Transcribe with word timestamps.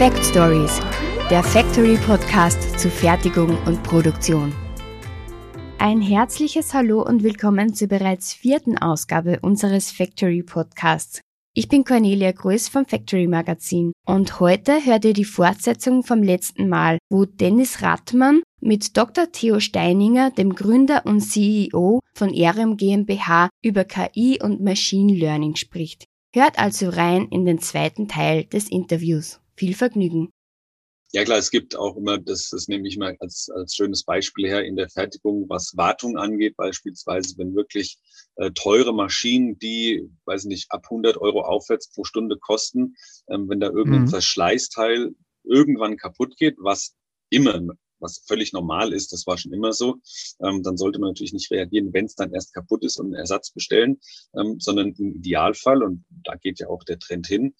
Fact 0.00 0.24
Stories, 0.24 0.80
der 1.28 1.42
Factory 1.42 1.98
Podcast 1.98 2.80
zu 2.80 2.88
Fertigung 2.88 3.58
und 3.66 3.82
Produktion. 3.82 4.50
Ein 5.76 6.00
herzliches 6.00 6.72
Hallo 6.72 7.02
und 7.02 7.22
willkommen 7.22 7.74
zur 7.74 7.88
bereits 7.88 8.32
vierten 8.32 8.78
Ausgabe 8.78 9.40
unseres 9.42 9.90
Factory 9.90 10.42
Podcasts. 10.42 11.20
Ich 11.52 11.68
bin 11.68 11.84
Cornelia 11.84 12.32
Größ 12.32 12.70
vom 12.70 12.86
Factory 12.86 13.26
Magazin 13.26 13.92
und 14.06 14.40
heute 14.40 14.86
hört 14.86 15.04
ihr 15.04 15.12
die 15.12 15.26
Fortsetzung 15.26 16.02
vom 16.02 16.22
letzten 16.22 16.70
Mal, 16.70 16.96
wo 17.10 17.26
Dennis 17.26 17.82
Rattmann 17.82 18.40
mit 18.62 18.96
Dr. 18.96 19.30
Theo 19.30 19.60
Steininger, 19.60 20.30
dem 20.30 20.54
Gründer 20.54 21.02
und 21.04 21.20
CEO 21.20 22.00
von 22.14 22.32
Erium 22.32 22.78
GmbH, 22.78 23.50
über 23.62 23.84
KI 23.84 24.38
und 24.42 24.62
Machine 24.62 25.12
Learning 25.12 25.56
spricht. 25.56 26.06
Hört 26.34 26.58
also 26.58 26.88
rein 26.88 27.28
in 27.30 27.44
den 27.44 27.58
zweiten 27.58 28.08
Teil 28.08 28.44
des 28.44 28.70
Interviews. 28.70 29.39
Viel 29.60 29.74
Vergnügen. 29.74 30.32
Ja 31.12 31.22
klar, 31.22 31.36
es 31.36 31.50
gibt 31.50 31.76
auch 31.76 31.94
immer, 31.94 32.16
das, 32.16 32.48
das 32.48 32.66
nehme 32.66 32.88
ich 32.88 32.96
mal 32.96 33.14
als, 33.20 33.50
als 33.54 33.74
schönes 33.74 34.04
Beispiel 34.04 34.48
her 34.48 34.64
in 34.64 34.74
der 34.74 34.88
Fertigung, 34.88 35.50
was 35.50 35.76
Wartung 35.76 36.16
angeht, 36.16 36.56
beispielsweise, 36.56 37.36
wenn 37.36 37.54
wirklich 37.54 37.98
äh, 38.36 38.52
teure 38.52 38.94
Maschinen, 38.94 39.58
die, 39.58 40.08
weiß 40.24 40.46
nicht, 40.46 40.72
ab 40.72 40.84
100 40.84 41.18
Euro 41.18 41.42
aufwärts 41.42 41.92
pro 41.92 42.04
Stunde 42.04 42.38
kosten, 42.38 42.94
ähm, 43.28 43.50
wenn 43.50 43.60
da 43.60 43.66
irgendein 43.66 44.04
mhm. 44.04 44.08
Verschleißteil 44.08 45.14
irgendwann 45.44 45.98
kaputt 45.98 46.38
geht, 46.38 46.56
was 46.58 46.94
immer, 47.28 47.60
was 47.98 48.24
völlig 48.26 48.54
normal 48.54 48.94
ist, 48.94 49.12
das 49.12 49.26
war 49.26 49.36
schon 49.36 49.52
immer 49.52 49.74
so, 49.74 49.96
ähm, 50.42 50.62
dann 50.62 50.78
sollte 50.78 51.00
man 51.00 51.10
natürlich 51.10 51.34
nicht 51.34 51.50
reagieren, 51.50 51.92
wenn 51.92 52.06
es 52.06 52.14
dann 52.14 52.32
erst 52.32 52.54
kaputt 52.54 52.82
ist 52.82 52.98
und 52.98 53.08
einen 53.08 53.16
Ersatz 53.16 53.50
bestellen, 53.50 54.00
ähm, 54.34 54.58
sondern 54.58 54.94
im 54.94 55.16
Idealfall, 55.16 55.82
und 55.82 56.06
da 56.08 56.36
geht 56.36 56.60
ja 56.60 56.68
auch 56.68 56.82
der 56.82 56.98
Trend 56.98 57.26
hin, 57.26 57.54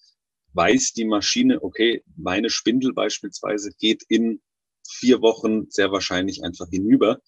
weiß 0.53 0.93
die 0.93 1.05
Maschine, 1.05 1.63
okay, 1.63 2.03
meine 2.15 2.49
Spindel 2.49 2.93
beispielsweise 2.93 3.71
geht 3.79 4.03
in 4.09 4.41
vier 4.87 5.21
Wochen 5.21 5.69
sehr 5.69 5.91
wahrscheinlich 5.91 6.43
einfach 6.43 6.67
hinüber 6.69 7.19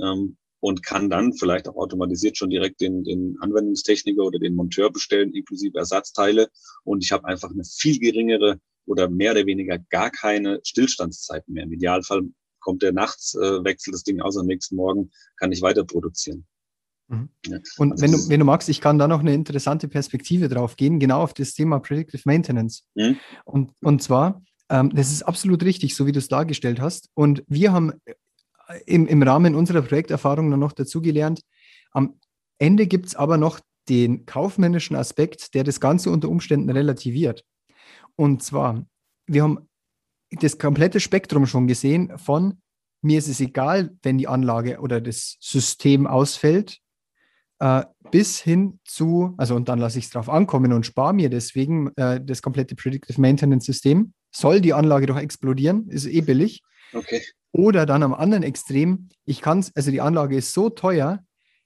ähm, 0.00 0.36
und 0.60 0.82
kann 0.82 1.10
dann 1.10 1.32
vielleicht 1.32 1.68
auch 1.68 1.76
automatisiert 1.76 2.36
schon 2.36 2.50
direkt 2.50 2.80
den, 2.80 3.04
den 3.04 3.36
Anwendungstechniker 3.40 4.22
oder 4.22 4.38
den 4.38 4.54
Monteur 4.54 4.90
bestellen, 4.90 5.34
inklusive 5.34 5.78
Ersatzteile. 5.78 6.48
Und 6.84 7.02
ich 7.02 7.12
habe 7.12 7.26
einfach 7.26 7.50
eine 7.50 7.64
viel 7.64 7.98
geringere 7.98 8.60
oder 8.86 9.08
mehr 9.08 9.32
oder 9.32 9.46
weniger 9.46 9.78
gar 9.90 10.10
keine 10.10 10.60
Stillstandszeiten 10.64 11.54
mehr. 11.54 11.64
Im 11.64 11.72
Idealfall 11.72 12.22
kommt 12.60 12.82
der 12.82 12.92
nachts, 12.92 13.34
äh, 13.34 13.64
wechselt 13.64 13.94
das 13.94 14.04
Ding 14.04 14.20
aus, 14.20 14.36
am 14.36 14.46
nächsten 14.46 14.76
Morgen 14.76 15.10
kann 15.36 15.52
ich 15.52 15.62
weiter 15.62 15.84
produzieren. 15.84 16.46
Mhm. 17.08 17.28
Und 17.78 18.00
wenn, 18.00 18.12
du, 18.12 18.28
wenn 18.28 18.40
du 18.40 18.46
magst, 18.46 18.68
ich 18.68 18.80
kann 18.80 18.98
da 18.98 19.08
noch 19.08 19.20
eine 19.20 19.34
interessante 19.34 19.88
Perspektive 19.88 20.48
drauf 20.48 20.76
gehen, 20.76 20.98
genau 20.98 21.22
auf 21.22 21.34
das 21.34 21.54
Thema 21.54 21.80
Predictive 21.80 22.22
Maintenance. 22.24 22.84
Mhm. 22.94 23.18
Und, 23.44 23.72
und 23.82 24.02
zwar, 24.02 24.42
ähm, 24.68 24.90
das 24.94 25.12
ist 25.12 25.22
absolut 25.22 25.62
richtig, 25.62 25.94
so 25.94 26.06
wie 26.06 26.12
du 26.12 26.18
es 26.18 26.28
dargestellt 26.28 26.80
hast. 26.80 27.10
Und 27.14 27.44
wir 27.48 27.72
haben 27.72 27.92
äh, 28.04 28.14
im, 28.86 29.06
im 29.06 29.22
Rahmen 29.22 29.54
unserer 29.54 29.82
Projekterfahrung 29.82 30.50
dann 30.50 30.60
noch 30.60 30.72
dazugelernt, 30.72 31.42
am 31.92 32.18
Ende 32.58 32.86
gibt 32.86 33.06
es 33.06 33.14
aber 33.14 33.36
noch 33.36 33.60
den 33.88 34.24
kaufmännischen 34.24 34.96
Aspekt, 34.96 35.54
der 35.54 35.64
das 35.64 35.80
Ganze 35.80 36.10
unter 36.10 36.28
Umständen 36.28 36.70
relativiert. 36.70 37.44
Und 38.16 38.42
zwar, 38.42 38.86
wir 39.26 39.42
haben 39.42 39.68
das 40.30 40.58
komplette 40.58 41.00
Spektrum 41.00 41.46
schon 41.46 41.66
gesehen 41.66 42.16
von 42.18 42.62
mir 43.02 43.18
ist 43.18 43.28
es 43.28 43.40
egal, 43.40 43.96
wenn 44.02 44.16
die 44.16 44.28
Anlage 44.28 44.80
oder 44.80 45.00
das 45.00 45.36
System 45.40 46.06
ausfällt, 46.06 46.78
äh, 47.62 47.84
bis 48.10 48.40
hin 48.40 48.80
zu, 48.84 49.34
also 49.38 49.54
und 49.54 49.68
dann 49.68 49.78
lasse 49.78 49.98
ich 49.98 50.06
es 50.06 50.10
drauf 50.10 50.28
ankommen 50.28 50.72
und 50.72 50.84
spare 50.84 51.14
mir 51.14 51.30
deswegen 51.30 51.92
äh, 51.96 52.20
das 52.20 52.42
komplette 52.42 52.74
Predictive 52.74 53.20
Maintenance 53.20 53.64
System. 53.64 54.12
Soll 54.34 54.60
die 54.60 54.74
Anlage 54.74 55.06
doch 55.06 55.16
explodieren, 55.16 55.88
ist 55.88 56.06
eh 56.06 56.20
billig. 56.22 56.62
Okay. 56.92 57.22
Oder 57.52 57.86
dann 57.86 58.02
am 58.02 58.14
anderen 58.14 58.42
Extrem, 58.42 59.08
ich 59.24 59.40
kann 59.40 59.60
es, 59.60 59.74
also 59.76 59.90
die 59.90 60.00
Anlage 60.00 60.36
ist 60.36 60.52
so 60.52 60.70
teuer, 60.70 61.20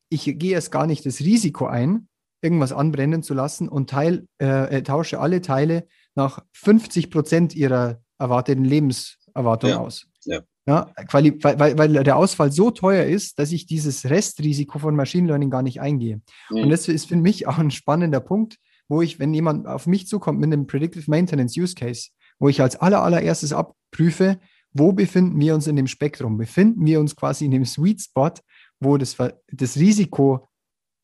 ich 0.09 0.25
gehe 0.39 0.53
erst 0.53 0.71
gar 0.71 0.87
nicht 0.87 1.07
das 1.07 1.21
Risiko 1.21 1.67
ein, 1.67 2.09
irgendwas 2.43 2.73
anbrennen 2.73 3.23
zu 3.23 3.33
lassen 3.33 3.69
und 3.69 3.89
teil, 3.89 4.27
äh, 4.39 4.79
äh 4.79 4.83
tausche 4.83 5.19
alle 5.19 5.41
Teile 5.41 5.89
nach 6.15 6.45
50 6.53 7.11
Prozent 7.11 7.55
ihrer 7.57 8.03
erwarteten 8.19 8.65
Lebenserwartung 8.65 9.71
ja. 9.71 9.79
aus. 9.79 10.07
Ja. 10.25 10.43
Ja, 10.69 10.91
weil, 11.13 11.41
weil, 11.43 11.79
weil 11.79 11.93
der 12.03 12.17
Ausfall 12.17 12.51
so 12.51 12.73
teuer 12.73 13.05
ist, 13.05 13.39
dass 13.39 13.53
ich 13.53 13.67
dieses 13.67 14.05
Restrisiko 14.11 14.81
von 14.81 14.97
Machine 14.97 15.29
Learning 15.29 15.49
gar 15.49 15.63
nicht 15.63 15.81
eingehe. 15.81 16.21
Mhm. 16.51 16.65
Und 16.65 16.71
das 16.71 16.89
ist 16.89 17.07
für 17.07 17.17
mich 17.17 17.47
auch 17.47 17.59
ein 17.59 17.71
spannender 17.71 18.19
Punkt, 18.19 18.59
wo 18.89 19.01
ich, 19.01 19.21
wenn 19.21 19.33
jemand 19.33 19.67
auf 19.67 19.87
mich 19.87 20.09
zukommt 20.09 20.41
mit 20.41 20.53
einem 20.53 20.67
Predictive 20.67 21.09
Maintenance 21.09 21.57
Use 21.57 21.75
Case, 21.75 22.11
wo 22.41 22.49
ich 22.49 22.61
als 22.61 22.77
aller, 22.77 23.03
allererstes 23.03 23.53
abprüfe, 23.53 24.41
wo 24.73 24.93
befinden 24.93 25.39
wir 25.41 25.55
uns 25.55 25.69
in 25.69 25.77
dem 25.77 25.87
Spektrum? 25.87 26.37
Befinden 26.37 26.85
wir 26.85 27.01
uns 27.01 27.15
quasi 27.15 27.45
in 27.45 27.53
dem 27.53 27.65
Sweet 27.65 28.03
Spot, 28.03 28.33
wo 28.81 28.97
das, 28.99 29.17
das 29.53 29.77
Risiko 29.77 30.49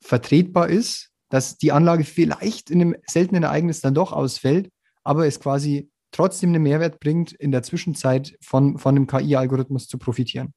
vertretbar 0.03 0.69
ist, 0.69 1.11
dass 1.31 1.57
die 1.57 1.73
Anlage 1.73 2.05
vielleicht 2.05 2.69
in 2.71 2.81
einem 2.81 2.97
seltenen 3.07 3.45
Ereignis 3.45 3.81
dann 3.81 3.95
doch 3.95 4.13
ausfällt, 4.13 4.71
aber 5.05 5.27
es 5.27 5.41
quasi 5.41 5.91
trotzdem 6.13 6.51
einen 6.51 6.63
Mehrwert 6.63 7.01
bringt, 7.01 7.33
in 7.33 7.51
der 7.51 7.63
Zwischenzeit 7.63 8.37
von, 8.41 8.79
von 8.79 8.95
dem 8.95 9.07
KI-Algorithmus 9.07 9.89
zu 9.89 9.99
profitieren. 9.99 10.55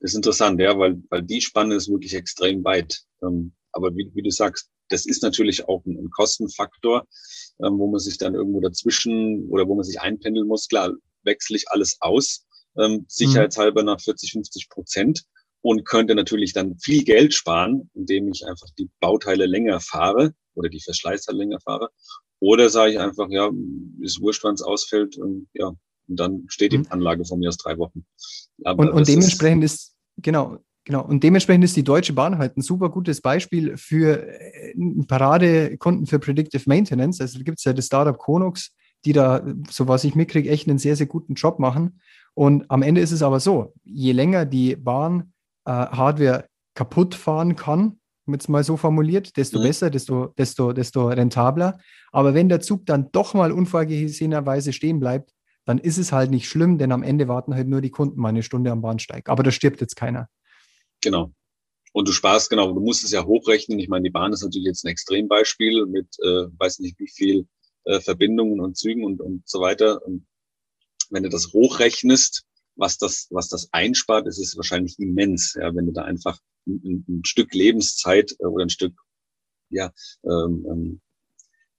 Das 0.00 0.12
ist 0.12 0.16
interessant, 0.16 0.60
ja, 0.60 0.76
weil, 0.78 1.02
weil 1.10 1.22
die 1.22 1.40
Spanne 1.40 1.74
ist 1.74 1.88
wirklich 1.88 2.14
extrem 2.14 2.64
weit. 2.64 3.02
Ähm, 3.22 3.52
aber 3.72 3.94
wie, 3.94 4.10
wie 4.14 4.22
du 4.22 4.30
sagst, 4.30 4.68
das 4.88 5.06
ist 5.06 5.22
natürlich 5.22 5.68
auch 5.68 5.84
ein, 5.86 5.96
ein 5.96 6.10
Kostenfaktor, 6.10 7.06
ähm, 7.62 7.78
wo 7.78 7.90
man 7.90 8.00
sich 8.00 8.18
dann 8.18 8.34
irgendwo 8.34 8.60
dazwischen 8.60 9.48
oder 9.48 9.66
wo 9.66 9.74
man 9.74 9.84
sich 9.84 10.00
einpendeln 10.00 10.46
muss. 10.46 10.68
Klar, 10.68 10.92
wechsle 11.22 11.56
ich 11.56 11.64
alles 11.68 11.96
aus, 12.00 12.46
ähm, 12.78 13.04
sicherheitshalber 13.08 13.82
nach 13.82 14.00
40, 14.00 14.32
50 14.32 14.68
Prozent 14.68 15.22
und 15.62 15.84
könnte 15.84 16.14
natürlich 16.14 16.52
dann 16.52 16.78
viel 16.78 17.04
Geld 17.04 17.32
sparen, 17.32 17.90
indem 17.94 18.28
ich 18.28 18.44
einfach 18.46 18.68
die 18.78 18.90
Bauteile 19.00 19.46
länger 19.46 19.80
fahre 19.80 20.34
oder 20.54 20.68
die 20.68 20.82
Verschleißteile 20.82 21.38
länger 21.38 21.60
fahre 21.60 21.90
oder 22.42 22.70
sage 22.70 22.90
ich 22.90 22.98
einfach, 22.98 23.28
ja, 23.30 23.50
ist 24.00 24.20
wurscht, 24.20 24.42
wann 24.42 24.54
es 24.54 24.62
ausfällt 24.62 25.16
und 25.16 25.46
ja, 25.54 25.68
und 26.08 26.18
dann 26.18 26.44
steht 26.48 26.72
die 26.72 26.78
mhm. 26.78 26.86
Anlage 26.90 27.24
von 27.24 27.38
mir 27.38 27.48
aus 27.48 27.56
drei 27.56 27.78
Wochen. 27.78 28.04
Aber 28.64 28.82
und, 28.82 28.90
und 28.90 29.06
dementsprechend 29.06 29.62
ist, 29.62 29.74
ist, 29.74 29.96
genau, 30.16 30.58
genau, 30.84 31.04
und 31.06 31.22
dementsprechend 31.22 31.62
ist 31.62 31.76
die 31.76 31.84
Deutsche 31.84 32.14
Bahn 32.14 32.38
halt 32.38 32.56
ein 32.56 32.62
super 32.62 32.90
gutes 32.90 33.20
Beispiel 33.20 33.76
für 33.76 34.26
äh, 34.26 34.74
Paradekunden 35.06 36.06
für 36.06 36.18
Predictive 36.18 36.64
Maintenance. 36.66 37.20
Also 37.20 37.38
gibt 37.44 37.58
es 37.58 37.64
ja 37.64 37.72
das 37.72 37.86
Startup 37.86 38.18
Konux, 38.18 38.74
die 39.04 39.12
da, 39.12 39.46
so 39.70 39.86
was 39.86 40.02
ich 40.02 40.16
mitkriege, 40.16 40.50
echt 40.50 40.68
einen 40.68 40.78
sehr, 40.78 40.96
sehr 40.96 41.06
guten 41.06 41.34
Job 41.34 41.60
machen. 41.60 42.00
Und 42.34 42.68
am 42.72 42.82
Ende 42.82 43.02
ist 43.02 43.12
es 43.12 43.22
aber 43.22 43.38
so, 43.38 43.72
je 43.84 44.10
länger 44.10 44.46
die 44.46 44.74
Bahn 44.74 45.32
äh, 45.64 45.70
Hardware 45.70 46.48
kaputt 46.74 47.14
fahren 47.14 47.54
kann, 47.54 48.00
jetzt 48.32 48.48
mal 48.48 48.64
so 48.64 48.76
formuliert, 48.76 49.36
desto 49.36 49.58
mhm. 49.58 49.64
besser, 49.64 49.90
desto, 49.90 50.28
desto, 50.38 50.72
desto 50.72 51.08
rentabler. 51.08 51.78
Aber 52.10 52.34
wenn 52.34 52.48
der 52.48 52.60
Zug 52.60 52.86
dann 52.86 53.10
doch 53.12 53.34
mal 53.34 53.52
unvorhergesehenerweise 53.52 54.72
stehen 54.72 55.00
bleibt, 55.00 55.32
dann 55.64 55.78
ist 55.78 55.98
es 55.98 56.12
halt 56.12 56.30
nicht 56.30 56.48
schlimm, 56.48 56.78
denn 56.78 56.92
am 56.92 57.02
Ende 57.02 57.28
warten 57.28 57.54
halt 57.54 57.68
nur 57.68 57.80
die 57.80 57.90
Kunden 57.90 58.20
mal 58.20 58.30
eine 58.30 58.42
Stunde 58.42 58.70
am 58.70 58.82
Bahnsteig. 58.82 59.28
Aber 59.28 59.42
da 59.42 59.50
stirbt 59.50 59.80
jetzt 59.80 59.96
keiner. 59.96 60.28
Genau. 61.00 61.32
Und 61.92 62.08
du 62.08 62.12
sparst, 62.12 62.50
genau, 62.50 62.72
du 62.72 62.80
musst 62.80 63.04
es 63.04 63.12
ja 63.12 63.24
hochrechnen. 63.24 63.78
Ich 63.78 63.88
meine, 63.88 64.04
die 64.04 64.10
Bahn 64.10 64.32
ist 64.32 64.42
natürlich 64.42 64.66
jetzt 64.66 64.84
ein 64.84 64.88
Extrembeispiel 64.88 65.86
mit, 65.86 66.06
äh, 66.20 66.46
weiß 66.58 66.80
nicht 66.80 66.98
wie 66.98 67.08
viel 67.08 67.46
äh, 67.84 68.00
Verbindungen 68.00 68.60
und 68.60 68.76
Zügen 68.76 69.04
und, 69.04 69.20
und 69.20 69.46
so 69.48 69.60
weiter. 69.60 70.04
Und 70.04 70.26
wenn 71.10 71.22
du 71.22 71.28
das 71.28 71.52
hochrechnest, 71.52 72.44
was 72.76 72.96
das, 72.96 73.28
was 73.30 73.48
das 73.48 73.68
einspart, 73.72 74.26
ist 74.26 74.38
es 74.38 74.56
wahrscheinlich 74.56 74.98
immens. 74.98 75.54
Ja, 75.54 75.74
wenn 75.74 75.86
du 75.86 75.92
da 75.92 76.02
einfach 76.02 76.38
ein, 76.66 77.04
ein 77.08 77.24
Stück 77.24 77.54
Lebenszeit 77.54 78.32
äh, 78.38 78.44
oder 78.44 78.64
ein 78.64 78.70
Stück, 78.70 78.94
ja, 79.70 79.92
ähm, 80.24 80.66
ähm, 80.70 81.00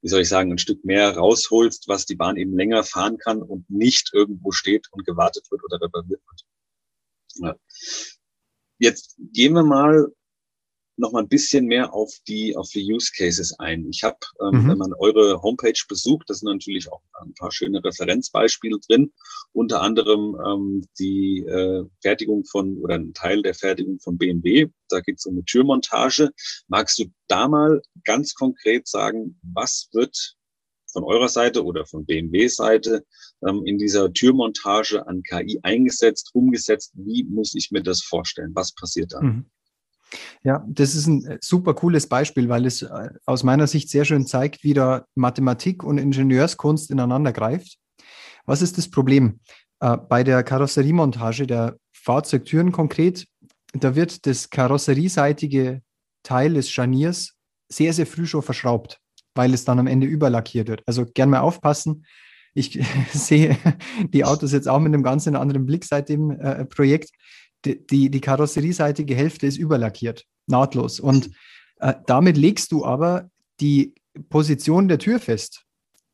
wie 0.02 0.08
soll 0.08 0.20
ich 0.20 0.28
sagen, 0.28 0.52
ein 0.52 0.58
Stück 0.58 0.84
mehr 0.84 1.16
rausholst, 1.16 1.88
was 1.88 2.04
die 2.04 2.16
Bahn 2.16 2.36
eben 2.36 2.54
länger 2.56 2.84
fahren 2.84 3.16
kann 3.16 3.42
und 3.42 3.68
nicht 3.70 4.10
irgendwo 4.12 4.50
steht 4.52 4.88
und 4.92 5.06
gewartet 5.06 5.50
wird 5.50 5.64
oder 5.64 5.80
repariert 5.80 6.20
wird. 6.28 6.44
Ja. 7.36 7.56
Jetzt 8.78 9.16
gehen 9.32 9.54
wir 9.54 9.62
mal 9.62 10.12
noch 10.96 11.12
mal 11.12 11.20
ein 11.22 11.28
bisschen 11.28 11.66
mehr 11.66 11.92
auf 11.92 12.10
die 12.28 12.56
auf 12.56 12.68
die 12.70 12.92
Use 12.92 13.10
Cases 13.16 13.58
ein. 13.58 13.88
Ich 13.90 14.02
habe, 14.02 14.18
ähm, 14.40 14.62
mhm. 14.62 14.68
wenn 14.68 14.78
man 14.78 14.92
eure 14.94 15.42
Homepage 15.42 15.80
besucht, 15.88 16.28
da 16.28 16.34
sind 16.34 16.48
natürlich 16.48 16.90
auch 16.90 17.02
ein 17.20 17.34
paar 17.34 17.52
schöne 17.52 17.82
Referenzbeispiele 17.82 18.78
drin. 18.86 19.12
Unter 19.52 19.82
anderem 19.82 20.36
ähm, 20.46 20.86
die 20.98 21.40
äh, 21.40 21.84
Fertigung 22.00 22.44
von 22.44 22.78
oder 22.78 22.96
ein 22.96 23.12
Teil 23.14 23.42
der 23.42 23.54
Fertigung 23.54 23.98
von 24.00 24.18
BMW. 24.18 24.68
Da 24.88 25.00
geht 25.00 25.18
es 25.18 25.26
um 25.26 25.34
eine 25.34 25.44
Türmontage. 25.44 26.30
Magst 26.68 26.98
du 26.98 27.06
da 27.28 27.48
mal 27.48 27.82
ganz 28.04 28.34
konkret 28.34 28.86
sagen, 28.86 29.38
was 29.42 29.88
wird 29.92 30.36
von 30.94 31.04
eurer 31.04 31.28
Seite 31.28 31.64
oder 31.64 31.84
von 31.86 32.06
BMW-Seite 32.06 33.04
ähm, 33.46 33.62
in 33.66 33.78
dieser 33.78 34.12
Türmontage 34.12 35.06
an 35.06 35.22
KI 35.22 35.58
eingesetzt, 35.62 36.30
umgesetzt? 36.32 36.92
Wie 36.94 37.24
muss 37.24 37.54
ich 37.54 37.70
mir 37.72 37.82
das 37.82 38.02
vorstellen? 38.02 38.52
Was 38.54 38.72
passiert 38.72 39.12
da? 39.12 39.20
Mhm. 39.20 39.46
Ja, 40.42 40.64
das 40.68 40.94
ist 40.94 41.06
ein 41.06 41.38
super 41.40 41.74
cooles 41.74 42.08
Beispiel, 42.08 42.48
weil 42.48 42.66
es 42.66 42.82
äh, 42.82 43.10
aus 43.26 43.42
meiner 43.42 43.66
Sicht 43.66 43.90
sehr 43.90 44.04
schön 44.04 44.26
zeigt, 44.26 44.62
wie 44.62 44.74
da 44.74 45.06
Mathematik 45.14 45.82
und 45.82 45.98
Ingenieurskunst 45.98 46.90
ineinander 46.90 47.32
greift. 47.32 47.78
Was 48.46 48.62
ist 48.62 48.78
das 48.78 48.90
Problem? 48.90 49.40
Äh, 49.80 49.96
bei 49.96 50.24
der 50.24 50.42
Karosseriemontage 50.42 51.46
der 51.46 51.76
Fahrzeugtüren 51.92 52.72
konkret, 52.72 53.26
da 53.72 53.94
wird 53.94 54.26
das 54.26 54.50
karosserieseitige 54.50 55.82
Teil 56.22 56.54
des 56.54 56.70
Scharniers 56.70 57.34
sehr, 57.68 57.92
sehr 57.92 58.06
früh 58.06 58.26
schon 58.26 58.42
verschraubt, 58.42 59.00
weil 59.34 59.54
es 59.54 59.64
dann 59.64 59.78
am 59.78 59.86
Ende 59.86 60.06
überlackiert 60.06 60.68
wird. 60.68 60.82
Also 60.86 61.06
gern 61.06 61.30
mal 61.30 61.40
aufpassen. 61.40 62.06
Ich 62.54 62.78
sehe 63.12 63.56
die 64.08 64.24
Autos 64.24 64.52
jetzt 64.52 64.68
auch 64.68 64.78
mit 64.78 64.94
einem 64.94 65.02
ganz 65.02 65.26
anderen 65.26 65.66
Blick 65.66 65.84
seit 65.84 66.08
dem 66.08 66.30
äh, 66.30 66.64
Projekt 66.66 67.10
die, 67.64 67.86
die, 67.86 68.10
die 68.10 68.20
karosserieseitige 68.20 69.14
Hälfte 69.14 69.46
ist 69.46 69.58
überlackiert, 69.58 70.24
nahtlos. 70.46 71.00
Und 71.00 71.30
äh, 71.80 71.94
damit 72.06 72.36
legst 72.36 72.72
du 72.72 72.84
aber 72.84 73.30
die 73.60 73.94
Position 74.28 74.88
der 74.88 74.98
Tür 74.98 75.18
fest 75.18 75.64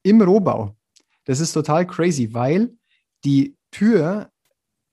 im 0.02 0.22
Rohbau. 0.22 0.76
Das 1.24 1.40
ist 1.40 1.52
total 1.52 1.86
crazy, 1.86 2.32
weil 2.32 2.70
die 3.24 3.56
Tür 3.70 4.30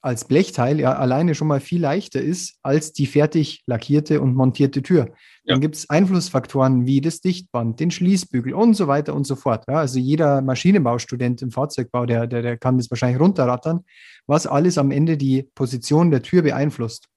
als 0.02 0.26
Blechteil 0.26 0.80
ja 0.80 0.94
alleine 0.94 1.36
schon 1.36 1.48
mal 1.48 1.60
viel 1.60 1.82
leichter 1.82 2.22
ist 2.22 2.58
als 2.62 2.94
die 2.94 3.08
fertig 3.08 3.64
lackierte 3.66 4.22
und 4.22 4.36
montierte 4.36 4.82
Tür. 4.82 5.14
Ja. 5.48 5.54
Dann 5.54 5.62
gibt 5.62 5.76
es 5.76 5.90
Einflussfaktoren 5.90 6.86
wie 6.86 7.00
das 7.00 7.22
Dichtband, 7.22 7.80
den 7.80 7.90
Schließbügel 7.90 8.54
und 8.54 8.74
so 8.74 8.88
weiter 8.88 9.16
und 9.16 9.26
so 9.26 9.38
fort. 9.38 9.64
Ja, 9.70 9.76
also 9.76 9.98
jeder 9.98 10.42
Maschinenbaustudent 10.42 11.42
im 11.42 11.52
Fahrzeugbau, 11.52 12.06
der, 12.06 12.28
der, 12.28 12.42
der 12.42 12.58
kann 12.58 12.78
das 12.78 12.92
wahrscheinlich 12.92 13.22
runterrattern, 13.22 13.86
was 14.26 14.46
alles 14.46 14.78
am 14.78 14.92
Ende 14.92 15.16
die 15.16 15.44
Position 15.56 16.12
der 16.12 16.22
Tür 16.22 16.42
beeinflusst. 16.42 17.08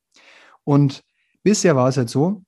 Und 0.63 1.03
bisher 1.43 1.75
war 1.75 1.89
es 1.89 1.97
halt 1.97 2.09
so, 2.09 2.45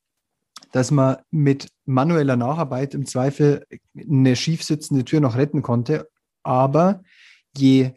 dass 0.70 0.92
man 0.92 1.16
mit 1.32 1.66
manueller 1.84 2.36
Nacharbeit 2.36 2.94
im 2.94 3.04
Zweifel 3.04 3.66
eine 3.96 4.36
schief 4.36 4.62
sitzende 4.62 5.04
Tür 5.04 5.20
noch 5.20 5.36
retten 5.36 5.62
konnte. 5.62 6.08
Aber 6.44 7.02
je 7.56 7.90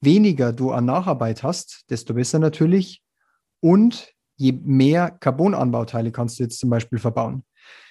weniger 0.00 0.54
du 0.54 0.70
an 0.70 0.86
Nacharbeit 0.86 1.42
hast, 1.42 1.84
desto 1.90 2.14
besser 2.14 2.38
natürlich. 2.38 3.02
Und 3.60 4.14
je 4.38 4.52
mehr 4.64 5.10
Carbon-Anbauteile 5.10 6.12
kannst 6.12 6.38
du 6.38 6.44
jetzt 6.44 6.58
zum 6.58 6.70
Beispiel 6.70 6.98
verbauen. 6.98 7.44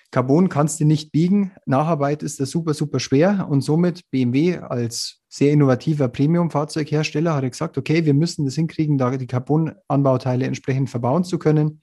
Carbon 0.10 0.48
kannst 0.48 0.80
du 0.80 0.86
nicht 0.86 1.12
biegen. 1.12 1.52
Nacharbeit 1.66 2.24
ist 2.24 2.40
das 2.40 2.50
super, 2.50 2.74
super 2.74 3.00
schwer. 3.00 3.48
Und 3.50 3.62
somit 3.62 4.10
BMW 4.10 4.58
als 4.58 5.20
sehr 5.28 5.52
innovativer 5.52 6.08
Premium-Fahrzeughersteller 6.08 7.36
hat 7.36 7.52
gesagt, 7.52 7.78
okay, 7.78 8.06
wir 8.06 8.14
müssen 8.14 8.46
das 8.46 8.56
hinkriegen, 8.56 8.98
da 8.98 9.16
die 9.18 9.28
Carbon-Anbauteile 9.28 10.46
entsprechend 10.46 10.90
verbauen 10.90 11.26
zu 11.26 11.38
können. 11.38 11.82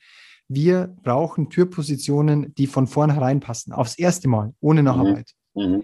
Wir 0.48 0.94
brauchen 1.02 1.50
Türpositionen, 1.50 2.54
die 2.54 2.66
von 2.66 2.86
vornherein 2.86 3.40
passen. 3.40 3.72
Aufs 3.72 3.98
erste 3.98 4.28
Mal, 4.28 4.54
ohne 4.60 4.80
mhm. 4.80 4.86
Nacharbeit. 4.86 5.32
Mhm. 5.54 5.82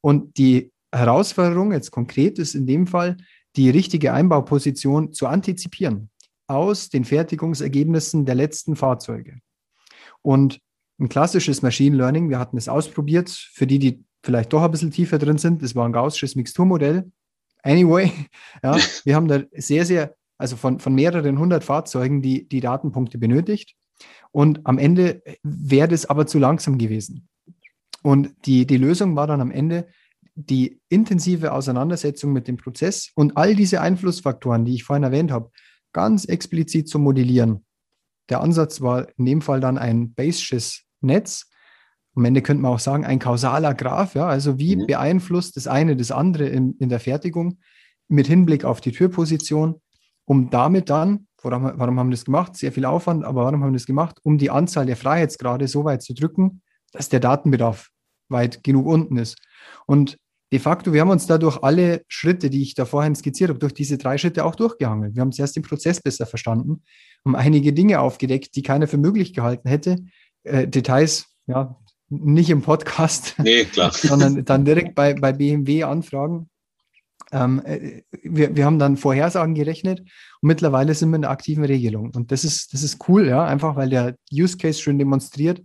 Und 0.00 0.38
die 0.38 0.72
Herausforderung 0.92 1.72
jetzt 1.72 1.90
konkret 1.90 2.38
ist 2.38 2.54
in 2.54 2.66
dem 2.66 2.86
Fall, 2.86 3.16
die 3.56 3.70
richtige 3.70 4.12
Einbauposition 4.12 5.12
zu 5.12 5.26
antizipieren 5.26 6.10
aus 6.52 6.88
den 6.88 7.04
Fertigungsergebnissen 7.04 8.24
der 8.24 8.34
letzten 8.34 8.76
Fahrzeuge. 8.76 9.38
Und 10.22 10.60
ein 11.00 11.08
klassisches 11.08 11.62
Machine 11.62 11.96
Learning, 11.96 12.30
wir 12.30 12.38
hatten 12.38 12.56
es 12.56 12.68
ausprobiert, 12.68 13.30
für 13.30 13.66
die, 13.66 13.78
die 13.78 14.04
vielleicht 14.22 14.52
doch 14.52 14.62
ein 14.62 14.70
bisschen 14.70 14.90
tiefer 14.90 15.18
drin 15.18 15.38
sind, 15.38 15.62
das 15.62 15.74
war 15.74 15.86
ein 15.86 15.92
gaussisches 15.92 16.36
Mixturmodell. 16.36 17.10
Anyway, 17.62 18.12
ja, 18.62 18.76
wir 19.04 19.16
haben 19.16 19.28
da 19.28 19.42
sehr, 19.52 19.84
sehr, 19.84 20.14
also 20.38 20.56
von, 20.56 20.78
von 20.78 20.94
mehreren 20.94 21.38
hundert 21.38 21.64
Fahrzeugen 21.64 22.22
die, 22.22 22.48
die 22.48 22.60
Datenpunkte 22.60 23.18
benötigt. 23.18 23.74
Und 24.30 24.60
am 24.64 24.78
Ende 24.78 25.22
wäre 25.42 25.88
das 25.88 26.06
aber 26.06 26.26
zu 26.26 26.38
langsam 26.38 26.78
gewesen. 26.78 27.28
Und 28.02 28.34
die, 28.46 28.66
die 28.66 28.78
Lösung 28.78 29.14
war 29.14 29.26
dann 29.26 29.40
am 29.40 29.50
Ende, 29.50 29.86
die 30.34 30.80
intensive 30.88 31.52
Auseinandersetzung 31.52 32.32
mit 32.32 32.48
dem 32.48 32.56
Prozess 32.56 33.10
und 33.14 33.36
all 33.36 33.54
diese 33.54 33.80
Einflussfaktoren, 33.80 34.64
die 34.64 34.74
ich 34.74 34.84
vorhin 34.84 35.04
erwähnt 35.04 35.30
habe, 35.30 35.50
ganz 35.92 36.24
explizit 36.24 36.88
zu 36.88 36.98
modellieren. 36.98 37.64
Der 38.28 38.40
Ansatz 38.40 38.80
war 38.80 39.08
in 39.18 39.26
dem 39.26 39.42
Fall 39.42 39.60
dann 39.60 39.78
ein 39.78 40.14
Bayesches 40.14 40.84
Netz. 41.00 41.50
Am 42.14 42.24
Ende 42.24 42.42
könnte 42.42 42.62
man 42.62 42.72
auch 42.72 42.78
sagen, 42.78 43.04
ein 43.04 43.18
kausaler 43.18 43.74
Graph. 43.74 44.14
Ja? 44.14 44.26
Also 44.26 44.58
wie 44.58 44.76
mhm. 44.76 44.86
beeinflusst 44.86 45.56
das 45.56 45.66
eine 45.66 45.96
das 45.96 46.10
andere 46.10 46.46
in, 46.48 46.76
in 46.78 46.88
der 46.88 47.00
Fertigung 47.00 47.58
mit 48.08 48.26
Hinblick 48.26 48.64
auf 48.64 48.80
die 48.80 48.92
Türposition, 48.92 49.80
um 50.24 50.50
damit 50.50 50.90
dann, 50.90 51.26
warum, 51.42 51.72
warum 51.76 51.98
haben 51.98 52.08
wir 52.08 52.16
das 52.16 52.24
gemacht? 52.24 52.56
Sehr 52.56 52.72
viel 52.72 52.84
Aufwand, 52.84 53.24
aber 53.24 53.44
warum 53.44 53.62
haben 53.62 53.72
wir 53.72 53.78
das 53.78 53.86
gemacht? 53.86 54.18
Um 54.22 54.38
die 54.38 54.50
Anzahl 54.50 54.86
der 54.86 54.96
Freiheitsgrade 54.96 55.66
so 55.68 55.84
weit 55.84 56.02
zu 56.02 56.14
drücken, 56.14 56.62
dass 56.92 57.08
der 57.08 57.20
Datenbedarf 57.20 57.88
weit 58.28 58.62
genug 58.62 58.86
unten 58.86 59.16
ist. 59.16 59.38
Und 59.86 60.18
de 60.52 60.58
facto, 60.58 60.92
wir 60.92 61.00
haben 61.00 61.10
uns 61.10 61.26
dadurch 61.26 61.62
alle 61.62 62.04
Schritte, 62.08 62.50
die 62.50 62.62
ich 62.62 62.74
da 62.74 62.84
vorhin 62.84 63.14
skizziert 63.14 63.48
habe, 63.48 63.58
durch 63.58 63.72
diese 63.72 63.96
drei 63.96 64.18
Schritte 64.18 64.44
auch 64.44 64.54
durchgehangelt. 64.54 65.16
Wir 65.16 65.22
haben 65.22 65.32
zuerst 65.32 65.56
den 65.56 65.62
Prozess 65.62 66.00
besser 66.02 66.26
verstanden, 66.26 66.82
haben 67.24 67.34
einige 67.34 67.72
Dinge 67.72 68.00
aufgedeckt, 68.00 68.54
die 68.54 68.62
keiner 68.62 68.86
für 68.86 68.98
möglich 68.98 69.32
gehalten 69.32 69.66
hätte. 69.68 69.96
Äh, 70.44 70.68
Details, 70.68 71.26
ja, 71.46 71.76
nicht 72.10 72.50
im 72.50 72.60
Podcast, 72.60 73.34
nee, 73.42 73.66
sondern 73.92 74.44
dann 74.44 74.66
direkt 74.66 74.94
bei, 74.94 75.14
bei 75.14 75.32
BMW 75.32 75.84
anfragen. 75.84 76.50
Ähm, 77.32 77.62
äh, 77.64 78.02
wir, 78.22 78.54
wir 78.54 78.66
haben 78.66 78.78
dann 78.78 78.98
Vorhersagen 78.98 79.54
gerechnet 79.54 80.00
und 80.00 80.48
mittlerweile 80.48 80.94
sind 80.94 81.08
wir 81.08 81.16
in 81.16 81.22
der 81.22 81.30
aktiven 81.30 81.64
Regelung. 81.64 82.10
Und 82.14 82.30
das 82.30 82.44
ist, 82.44 82.74
das 82.74 82.82
ist 82.82 83.08
cool, 83.08 83.26
ja, 83.26 83.42
einfach 83.42 83.74
weil 83.76 83.88
der 83.88 84.16
Use 84.30 84.58
Case 84.58 84.82
schön 84.82 84.98
demonstriert, 84.98 85.62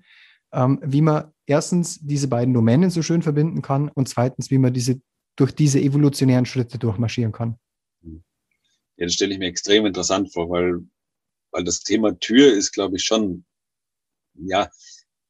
ähm, 0.54 0.80
wie 0.82 1.02
man 1.02 1.26
erstens 1.48 2.00
diese 2.02 2.28
beiden 2.28 2.54
Domänen 2.54 2.92
so 2.92 3.02
schön 3.02 3.24
verbinden 3.24 3.62
kann 3.62 3.90
und 3.90 4.08
zweitens, 4.08 4.52
wie 4.52 4.60
man 4.60 4.74
diese 4.74 5.02
durch 5.38 5.54
diese 5.54 5.80
evolutionären 5.80 6.46
Schritte 6.46 6.78
durchmarschieren 6.78 7.32
kann. 7.32 7.58
Ja, 8.02 9.06
das 9.06 9.14
stelle 9.14 9.34
ich 9.34 9.40
mir 9.40 9.48
extrem 9.48 9.86
interessant 9.86 10.34
vor, 10.34 10.50
weil, 10.50 10.80
weil 11.52 11.64
das 11.64 11.82
Thema 11.82 12.18
Tür 12.20 12.52
ist, 12.52 12.72
glaube 12.72 12.98
ich, 12.98 13.04
schon, 13.04 13.46
ja, 14.34 14.70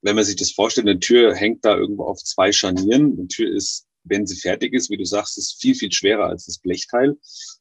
wenn 0.01 0.15
man 0.15 0.23
sich 0.23 0.37
das 0.37 0.51
vorstellt, 0.51 0.87
eine 0.87 0.99
Tür 0.99 1.35
hängt 1.35 1.65
da 1.65 1.75
irgendwo 1.75 2.05
auf 2.05 2.23
zwei 2.23 2.51
Scharnieren. 2.53 3.17
Eine 3.17 3.27
Tür 3.27 3.53
ist 3.53 3.86
wenn 4.09 4.25
sie 4.25 4.35
fertig 4.35 4.73
ist, 4.73 4.89
wie 4.89 4.97
du 4.97 5.05
sagst, 5.05 5.37
ist 5.37 5.59
viel, 5.59 5.75
viel 5.75 5.91
schwerer 5.91 6.27
als 6.27 6.45
das 6.45 6.59
Blechteil, 6.59 7.17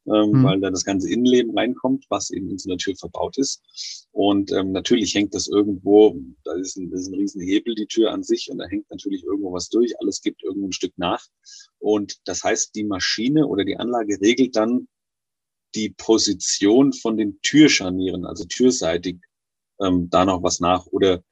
ähm, 0.07 0.31
mhm. 0.31 0.45
weil 0.45 0.61
da 0.61 0.71
das 0.71 0.85
ganze 0.85 1.11
Innenleben 1.11 1.57
reinkommt, 1.57 2.07
was 2.09 2.31
eben 2.31 2.51
in 2.51 2.59
so 2.59 2.71
einer 2.71 2.79
Tür 2.79 2.95
verbaut 2.97 3.39
ist. 3.39 3.63
Und 4.13 4.53
ähm, 4.53 4.73
natürlich 4.73 5.15
hängt 5.15 5.35
das 5.35 5.49
irgendwo, 5.49 6.19
da 6.45 6.55
ist 6.55 6.77
ein, 6.77 6.91
das 6.91 7.03
ist 7.03 7.09
ein 7.09 7.15
Riesenhebel, 7.15 7.75
die 7.75 7.87
Tür 7.87 8.13
an 8.13 8.23
sich, 8.23 8.51
und 8.51 8.59
da 8.59 8.67
hängt 8.67 8.91
natürlich 8.91 9.25
irgendwo 9.25 9.53
was 9.53 9.69
durch, 9.69 9.99
alles 10.01 10.21
gibt 10.21 10.43
irgendwo 10.43 10.69
ein 10.69 10.73
Stück 10.73 10.93
nach. 10.97 11.25
Und 11.79 12.17
das 12.25 12.43
heißt, 12.43 12.75
die 12.75 12.85
Maschine 12.85 13.47
oder 13.47 13.65
die 13.65 13.77
Anlage 13.77 14.19
regelt 14.21 14.57
dann 14.57 14.89
die 15.75 15.91
Position 15.91 16.93
von 16.93 17.17
den 17.17 17.39
Türscharnieren, 17.43 18.25
also 18.25 18.45
türseitig, 18.45 19.19
ähm, 19.81 20.09
da 20.11 20.25
noch 20.25 20.43
was 20.43 20.61
nach 20.61 20.87
oder 20.87 21.23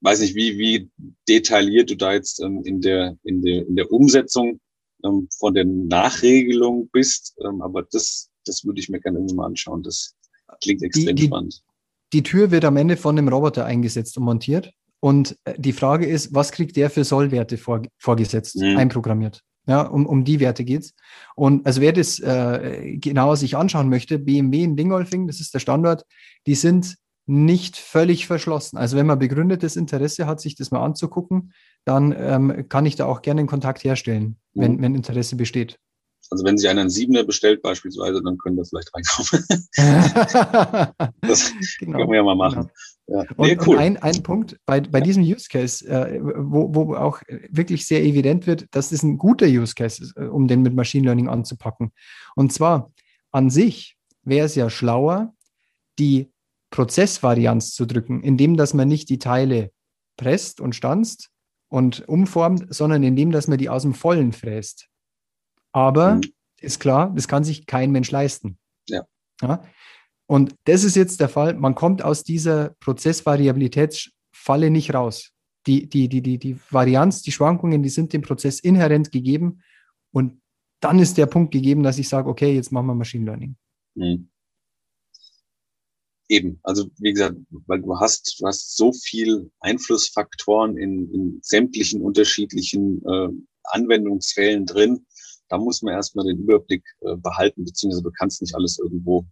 weiß 0.00 0.20
nicht, 0.20 0.34
wie, 0.34 0.58
wie 0.58 0.90
detailliert 1.28 1.90
du 1.90 1.96
da 1.96 2.12
jetzt 2.12 2.40
ähm, 2.40 2.62
in, 2.64 2.80
der, 2.80 3.16
in, 3.24 3.42
der, 3.42 3.66
in 3.66 3.76
der 3.76 3.90
Umsetzung 3.90 4.60
ähm, 5.04 5.28
von 5.38 5.54
der 5.54 5.64
Nachregelung 5.64 6.88
bist, 6.92 7.36
ähm, 7.44 7.62
aber 7.62 7.82
das, 7.82 8.30
das 8.44 8.64
würde 8.64 8.80
ich 8.80 8.88
mir 8.88 9.00
gerne 9.00 9.20
mal 9.34 9.46
anschauen. 9.46 9.82
Das 9.82 10.14
klingt 10.62 10.82
extrem 10.82 11.16
die, 11.16 11.22
die, 11.22 11.26
spannend. 11.26 11.62
Die 12.12 12.22
Tür 12.22 12.50
wird 12.50 12.64
am 12.64 12.76
Ende 12.76 12.96
von 12.96 13.18
einem 13.18 13.28
Roboter 13.28 13.64
eingesetzt 13.64 14.16
und 14.16 14.24
montiert. 14.24 14.70
Und 15.00 15.36
äh, 15.44 15.54
die 15.58 15.72
Frage 15.72 16.06
ist, 16.06 16.34
was 16.34 16.52
kriegt 16.52 16.76
der 16.76 16.90
für 16.90 17.04
Sollwerte 17.04 17.58
vor, 17.58 17.82
vorgesetzt, 17.98 18.56
mhm. 18.56 18.76
einprogrammiert? 18.76 19.42
Ja, 19.66 19.82
um, 19.82 20.06
um 20.06 20.24
die 20.24 20.40
Werte 20.40 20.64
geht's. 20.64 20.94
Und 21.36 21.66
also 21.66 21.82
wer 21.82 21.92
das 21.92 22.18
äh, 22.20 22.96
genauer 22.96 23.36
sich 23.36 23.54
anschauen 23.54 23.90
möchte, 23.90 24.18
BMW 24.18 24.62
in 24.62 24.76
Dingolfing, 24.76 25.26
das 25.26 25.40
ist 25.40 25.52
der 25.52 25.58
Standort, 25.58 26.04
die 26.46 26.54
sind 26.54 26.96
nicht 27.28 27.76
völlig 27.76 28.26
verschlossen. 28.26 28.78
Also 28.78 28.96
wenn 28.96 29.06
man 29.06 29.18
begründetes 29.18 29.76
Interesse 29.76 30.26
hat, 30.26 30.40
sich 30.40 30.56
das 30.56 30.70
mal 30.70 30.82
anzugucken, 30.82 31.52
dann 31.84 32.14
ähm, 32.18 32.68
kann 32.70 32.86
ich 32.86 32.96
da 32.96 33.04
auch 33.04 33.20
gerne 33.20 33.40
einen 33.40 33.48
Kontakt 33.48 33.84
herstellen, 33.84 34.38
mhm. 34.54 34.60
wenn, 34.62 34.82
wenn 34.82 34.94
Interesse 34.94 35.36
besteht. 35.36 35.78
Also 36.30 36.44
wenn 36.44 36.56
sich 36.56 36.68
einer 36.68 36.82
einen 36.82 36.90
Siebener 36.90 37.24
bestellt 37.24 37.60
beispielsweise, 37.62 38.22
dann 38.22 38.38
können 38.38 38.56
wir 38.56 38.64
vielleicht 38.64 38.94
reinkaufen. 38.94 39.44
das 41.20 41.52
genau, 41.78 41.98
können 41.98 42.10
wir 42.10 42.16
ja 42.16 42.22
mal 42.22 42.34
machen. 42.34 42.70
Genau. 43.06 43.20
Ja. 43.20 43.24
Nee, 43.38 43.52
und, 43.52 43.66
cool. 43.66 43.76
und 43.76 43.82
ein, 43.82 43.96
ein 43.98 44.22
Punkt 44.22 44.58
bei, 44.64 44.80
bei 44.80 44.98
ja. 44.98 45.04
diesem 45.04 45.22
Use 45.22 45.48
Case, 45.50 45.86
äh, 45.86 46.20
wo, 46.22 46.74
wo 46.74 46.94
auch 46.94 47.20
wirklich 47.50 47.86
sehr 47.86 48.02
evident 48.02 48.46
wird, 48.46 48.66
dass 48.70 48.90
das 48.90 49.02
ein 49.02 49.18
guter 49.18 49.46
Use 49.46 49.74
Case 49.74 50.02
ist, 50.02 50.16
äh, 50.16 50.24
um 50.24 50.48
den 50.48 50.62
mit 50.62 50.74
Machine 50.74 51.04
Learning 51.04 51.28
anzupacken. 51.28 51.92
Und 52.36 52.52
zwar 52.52 52.90
an 53.32 53.50
sich 53.50 53.96
wäre 54.22 54.46
es 54.46 54.54
ja 54.54 54.68
schlauer, 54.70 55.34
die 55.98 56.30
Prozessvarianz 56.70 57.74
zu 57.74 57.86
drücken, 57.86 58.22
indem 58.22 58.56
dass 58.56 58.74
man 58.74 58.88
nicht 58.88 59.08
die 59.08 59.18
Teile 59.18 59.72
presst 60.16 60.60
und 60.60 60.74
stanzt 60.74 61.30
und 61.68 62.06
umformt, 62.08 62.66
sondern 62.68 63.02
indem 63.02 63.30
dass 63.30 63.48
man 63.48 63.58
die 63.58 63.68
aus 63.68 63.82
dem 63.82 63.94
Vollen 63.94 64.32
fräst. 64.32 64.88
Aber 65.72 66.16
mhm. 66.16 66.22
ist 66.60 66.80
klar, 66.80 67.12
das 67.14 67.28
kann 67.28 67.44
sich 67.44 67.66
kein 67.66 67.90
Mensch 67.90 68.10
leisten. 68.10 68.58
Ja. 68.88 69.02
ja. 69.42 69.62
Und 70.26 70.54
das 70.64 70.84
ist 70.84 70.96
jetzt 70.96 71.20
der 71.20 71.28
Fall. 71.28 71.54
Man 71.54 71.74
kommt 71.74 72.02
aus 72.02 72.22
dieser 72.24 72.74
Prozessvariabilitätsfalle 72.80 74.70
nicht 74.70 74.92
raus. 74.94 75.30
Die, 75.66 75.88
die, 75.88 76.08
die, 76.08 76.22
die, 76.22 76.38
die 76.38 76.58
Varianz, 76.70 77.22
die 77.22 77.32
Schwankungen, 77.32 77.82
die 77.82 77.88
sind 77.88 78.12
dem 78.12 78.22
Prozess 78.22 78.60
inhärent 78.60 79.10
gegeben. 79.10 79.62
Und 80.12 80.40
dann 80.80 80.98
ist 80.98 81.18
der 81.18 81.26
Punkt 81.26 81.52
gegeben, 81.52 81.82
dass 81.82 81.98
ich 81.98 82.08
sage, 82.08 82.28
okay, 82.28 82.54
jetzt 82.54 82.72
machen 82.72 82.86
wir 82.86 82.94
Machine 82.94 83.24
Learning. 83.24 83.56
Mhm. 83.94 84.30
Eben, 86.28 86.60
also 86.62 86.90
wie 86.98 87.12
gesagt, 87.12 87.36
weil 87.66 87.80
du 87.80 87.98
hast, 87.98 88.38
du 88.38 88.46
hast 88.46 88.76
so 88.76 88.92
viel 88.92 89.50
Einflussfaktoren 89.60 90.76
in, 90.76 91.10
in 91.12 91.38
sämtlichen 91.42 92.02
unterschiedlichen 92.02 93.02
äh, 93.06 93.28
Anwendungsfällen 93.64 94.66
drin. 94.66 95.06
Da 95.48 95.56
muss 95.56 95.80
man 95.80 95.94
erstmal 95.94 96.26
den 96.26 96.38
Überblick 96.38 96.84
äh, 97.00 97.16
behalten, 97.16 97.64
beziehungsweise 97.64 98.02
du 98.02 98.10
kannst 98.10 98.42
nicht 98.42 98.54
alles 98.54 98.78
irgendwo 98.78 99.26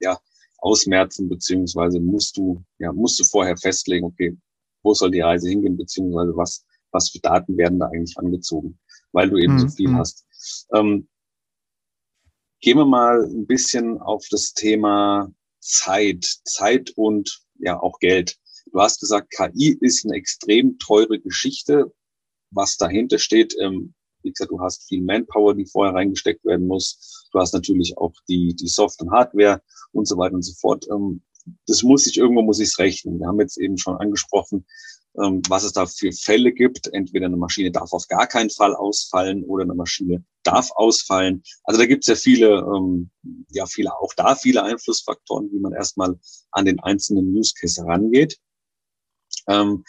ja, 0.00 0.18
ausmerzen, 0.58 1.28
beziehungsweise 1.28 2.00
musst 2.00 2.36
du, 2.36 2.64
ja, 2.78 2.92
musst 2.92 3.20
du 3.20 3.24
vorher 3.24 3.56
festlegen, 3.56 4.04
okay, 4.04 4.36
wo 4.82 4.94
soll 4.94 5.12
die 5.12 5.20
Reise 5.20 5.48
hingehen, 5.48 5.76
beziehungsweise 5.76 6.36
was, 6.36 6.64
was 6.90 7.10
für 7.10 7.20
Daten 7.20 7.56
werden 7.56 7.78
da 7.78 7.86
eigentlich 7.86 8.18
angezogen, 8.18 8.80
weil 9.12 9.30
du 9.30 9.38
eben 9.38 9.54
mhm. 9.54 9.58
so 9.60 9.68
viel 9.68 9.90
mhm. 9.90 9.96
hast. 9.98 10.26
Ähm, 10.74 11.08
gehen 12.60 12.78
wir 12.78 12.86
mal 12.86 13.24
ein 13.24 13.46
bisschen 13.46 13.98
auf 14.00 14.26
das 14.30 14.54
Thema 14.54 15.32
Zeit, 15.62 16.24
Zeit 16.44 16.92
und 16.96 17.42
ja 17.58 17.80
auch 17.80 17.98
Geld. 18.00 18.36
Du 18.72 18.80
hast 18.80 19.00
gesagt, 19.00 19.30
KI 19.30 19.78
ist 19.80 20.04
eine 20.04 20.16
extrem 20.16 20.78
teure 20.78 21.18
Geschichte. 21.20 21.92
Was 22.50 22.76
dahinter 22.76 23.18
steht, 23.18 23.54
ähm, 23.60 23.94
wie 24.22 24.30
gesagt, 24.30 24.50
du 24.50 24.60
hast 24.60 24.86
viel 24.88 25.02
Manpower, 25.02 25.54
die 25.54 25.66
vorher 25.66 25.94
reingesteckt 25.94 26.44
werden 26.44 26.66
muss. 26.66 27.28
Du 27.32 27.38
hast 27.38 27.54
natürlich 27.54 27.96
auch 27.96 28.12
die, 28.28 28.54
die 28.54 28.68
Soft- 28.68 29.00
und 29.00 29.10
Hardware 29.10 29.62
und 29.92 30.06
so 30.06 30.16
weiter 30.16 30.34
und 30.34 30.42
so 30.42 30.54
fort. 30.54 30.86
Ähm, 30.90 31.22
das 31.66 31.82
muss 31.82 32.04
sich 32.04 32.18
irgendwo 32.18 32.42
muss 32.42 32.60
ich 32.60 32.78
rechnen. 32.78 33.18
Wir 33.18 33.26
haben 33.26 33.40
jetzt 33.40 33.58
eben 33.58 33.78
schon 33.78 33.96
angesprochen, 33.96 34.64
was 35.14 35.64
es 35.64 35.72
da 35.72 35.86
für 35.86 36.12
Fälle 36.12 36.52
gibt. 36.52 36.92
Entweder 36.92 37.26
eine 37.26 37.36
Maschine 37.36 37.70
darf 37.70 37.92
auf 37.92 38.06
gar 38.08 38.26
keinen 38.26 38.50
Fall 38.50 38.74
ausfallen 38.74 39.44
oder 39.44 39.64
eine 39.64 39.74
Maschine 39.74 40.24
darf 40.42 40.70
ausfallen. 40.72 41.42
Also 41.64 41.80
da 41.80 41.86
gibt 41.86 42.04
es 42.04 42.08
ja 42.08 42.14
viele, 42.14 42.58
ähm, 42.60 43.10
ja 43.50 43.66
viele 43.66 43.94
auch 43.96 44.14
da 44.14 44.34
viele 44.34 44.62
Einflussfaktoren, 44.62 45.50
wie 45.52 45.60
man 45.60 45.72
erstmal 45.72 46.18
an 46.50 46.64
den 46.64 46.80
einzelnen 46.80 47.36
Use 47.36 47.52
Case 47.58 47.82
herangeht. 47.82 48.38
Ähm, 49.48 49.84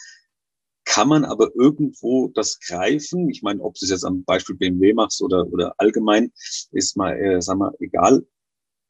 kann 0.84 1.08
man 1.08 1.24
aber 1.24 1.50
irgendwo 1.54 2.28
das 2.28 2.60
greifen? 2.60 3.30
Ich 3.30 3.42
meine, 3.42 3.62
ob 3.62 3.74
du 3.74 3.84
es 3.84 3.90
jetzt 3.90 4.04
am 4.04 4.22
Beispiel 4.24 4.56
BMW 4.56 4.92
machst 4.92 5.22
oder, 5.22 5.46
oder 5.46 5.74
allgemein, 5.78 6.30
ist 6.72 6.96
mal, 6.96 7.18
äh, 7.18 7.40
sag 7.40 7.56
mal, 7.56 7.72
egal. 7.80 8.26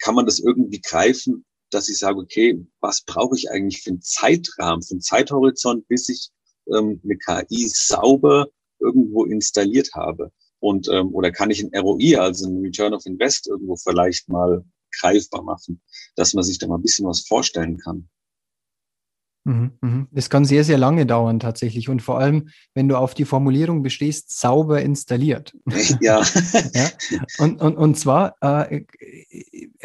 Kann 0.00 0.17
man 0.17 0.26
das 0.26 0.41
irgendwie 0.41 0.81
greifen, 0.81 1.45
dass 1.75 1.88
ich 1.88 1.99
sage, 1.99 2.19
okay, 2.19 2.64
was 2.81 3.02
brauche 3.02 3.37
ich 3.37 3.50
eigentlich 3.50 3.83
für 3.83 3.90
einen 3.90 4.02
Zeitrahmen, 4.02 4.83
für 4.83 4.93
einen 4.93 5.00
Zeithorizont, 5.00 5.87
bis 5.88 6.09
ich 6.09 6.31
ähm, 6.73 7.00
eine 7.04 7.16
KI 7.16 7.69
sauber 7.69 8.49
irgendwo 8.78 9.25
installiert 9.25 9.90
habe? 9.95 10.31
Und 10.61 10.88
ähm, 10.88 11.14
oder 11.14 11.31
kann 11.31 11.50
ich 11.50 11.62
ein 11.62 11.78
ROI, 11.78 12.16
also 12.16 12.49
ein 12.49 12.62
Return 12.62 12.95
of 12.95 13.04
Invest, 13.04 13.49
irgendwo 13.49 13.76
vielleicht 13.76 14.28
mal 14.28 14.64
greifbar 15.00 15.43
machen, 15.43 15.83
dass 16.16 16.33
man 16.33 16.45
sich 16.45 16.59
da 16.59 16.66
mal 16.66 16.76
ein 16.76 16.83
bisschen 16.83 17.07
was 17.07 17.21
vorstellen 17.21 17.78
kann? 17.78 18.09
Mhm, 19.47 19.73
mhm. 19.83 20.09
Es 20.14 20.31
kann 20.31 20.47
sehr, 20.47 20.64
sehr 20.64 20.78
lange 20.78 21.04
dauern 21.04 21.38
tatsächlich. 21.38 21.90
Und 21.90 22.00
vor 22.00 22.19
allem, 22.19 22.49
wenn 22.73 22.88
du 22.88 22.97
auf 22.97 23.12
die 23.12 23.26
Formulierung 23.26 23.83
bestehst, 23.83 24.38
sauber 24.38 24.81
installiert. 24.81 25.54
Ja. 26.00 26.23
ja? 26.73 26.88
Und, 27.38 27.61
und, 27.61 27.76
und 27.76 27.99
zwar 27.99 28.37
äh, 28.40 28.85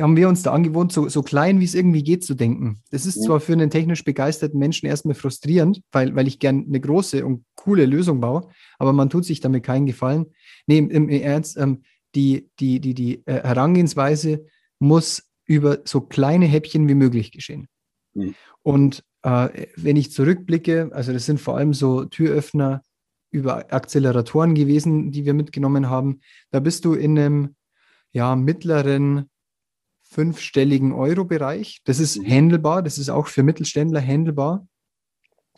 haben 0.01 0.15
wir 0.15 0.29
uns 0.29 0.43
da 0.43 0.51
angewohnt, 0.51 0.91
so, 0.91 1.09
so 1.09 1.21
klein 1.21 1.59
wie 1.59 1.65
es 1.65 1.75
irgendwie 1.75 2.03
geht 2.03 2.23
zu 2.23 2.35
denken. 2.35 2.81
Das 2.91 3.05
ist 3.05 3.17
ja. 3.17 3.23
zwar 3.23 3.39
für 3.39 3.53
einen 3.53 3.69
technisch 3.69 4.03
begeisterten 4.03 4.59
Menschen 4.59 4.87
erstmal 4.87 5.15
frustrierend, 5.15 5.81
weil, 5.91 6.15
weil 6.15 6.27
ich 6.27 6.39
gern 6.39 6.65
eine 6.67 6.79
große 6.79 7.25
und 7.25 7.45
coole 7.55 7.85
Lösung 7.85 8.19
baue, 8.19 8.49
aber 8.77 8.93
man 8.93 9.09
tut 9.09 9.25
sich 9.25 9.39
damit 9.39 9.63
keinen 9.63 9.85
Gefallen. 9.85 10.27
Nee, 10.67 10.77
im, 10.77 10.89
im 10.89 11.09
Ernst, 11.09 11.57
ähm, 11.57 11.83
die, 12.15 12.49
die, 12.59 12.79
die, 12.79 12.93
die 12.93 13.25
äh, 13.25 13.43
Herangehensweise 13.43 14.45
muss 14.79 15.23
über 15.45 15.79
so 15.85 16.01
kleine 16.01 16.45
Häppchen 16.45 16.87
wie 16.87 16.95
möglich 16.95 17.31
geschehen. 17.31 17.67
Mhm. 18.13 18.35
Und 18.63 19.03
äh, 19.23 19.67
wenn 19.75 19.97
ich 19.97 20.11
zurückblicke, 20.11 20.89
also 20.93 21.13
das 21.13 21.25
sind 21.25 21.39
vor 21.39 21.57
allem 21.57 21.73
so 21.73 22.05
Türöffner 22.05 22.83
über 23.31 23.71
Acceleratoren 23.71 24.55
gewesen, 24.55 25.11
die 25.11 25.25
wir 25.25 25.33
mitgenommen 25.33 25.89
haben. 25.89 26.21
Da 26.51 26.59
bist 26.59 26.85
du 26.85 26.93
in 26.93 27.17
einem 27.17 27.55
ja, 28.11 28.35
mittleren 28.35 29.29
fünfstelligen 30.09 30.91
Euro-Bereich. 30.91 31.81
Das 31.85 31.99
ist 31.99 32.19
handelbar, 32.25 32.81
das 32.81 32.97
ist 32.97 33.09
auch 33.09 33.27
für 33.27 33.43
Mittelständler 33.43 34.01
handelbar 34.01 34.67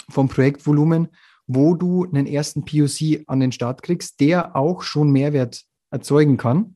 vom 0.10 0.28
Projektvolumen, 0.28 1.08
wo 1.48 1.74
du 1.74 2.06
einen 2.06 2.28
ersten 2.28 2.66
POC 2.66 3.24
an 3.28 3.40
den 3.40 3.52
Start 3.52 3.82
kriegst, 3.82 4.20
der 4.20 4.56
auch 4.56 4.84
schon 4.84 5.12
Mehrwert 5.12 5.64
erzeugen 5.90 6.38
kann. 6.38 6.76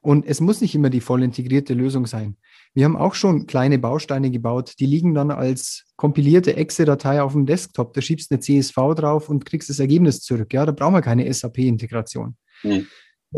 Und 0.00 0.24
es 0.24 0.40
muss 0.40 0.60
nicht 0.60 0.74
immer 0.74 0.88
die 0.88 1.00
voll 1.00 1.22
integrierte 1.22 1.74
Lösung 1.74 2.06
sein. 2.06 2.36
Wir 2.74 2.84
haben 2.84 2.96
auch 2.96 3.14
schon 3.14 3.46
kleine 3.46 3.78
Bausteine 3.78 4.30
gebaut, 4.30 4.74
die 4.78 4.86
liegen 4.86 5.14
dann 5.14 5.30
als 5.30 5.84
kompilierte 5.96 6.56
Exe-Datei 6.56 7.22
auf 7.22 7.32
dem 7.32 7.44
Desktop. 7.44 7.92
Da 7.94 8.00
schiebst 8.00 8.30
eine 8.30 8.40
CSV 8.40 8.76
drauf 8.94 9.28
und 9.28 9.44
kriegst 9.44 9.68
das 9.68 9.80
Ergebnis 9.80 10.20
zurück. 10.20 10.52
Ja, 10.52 10.64
da 10.64 10.72
brauchen 10.72 10.94
wir 10.94 11.02
keine 11.02 11.32
SAP-Integration. 11.32 12.36
Mhm. 12.62 12.86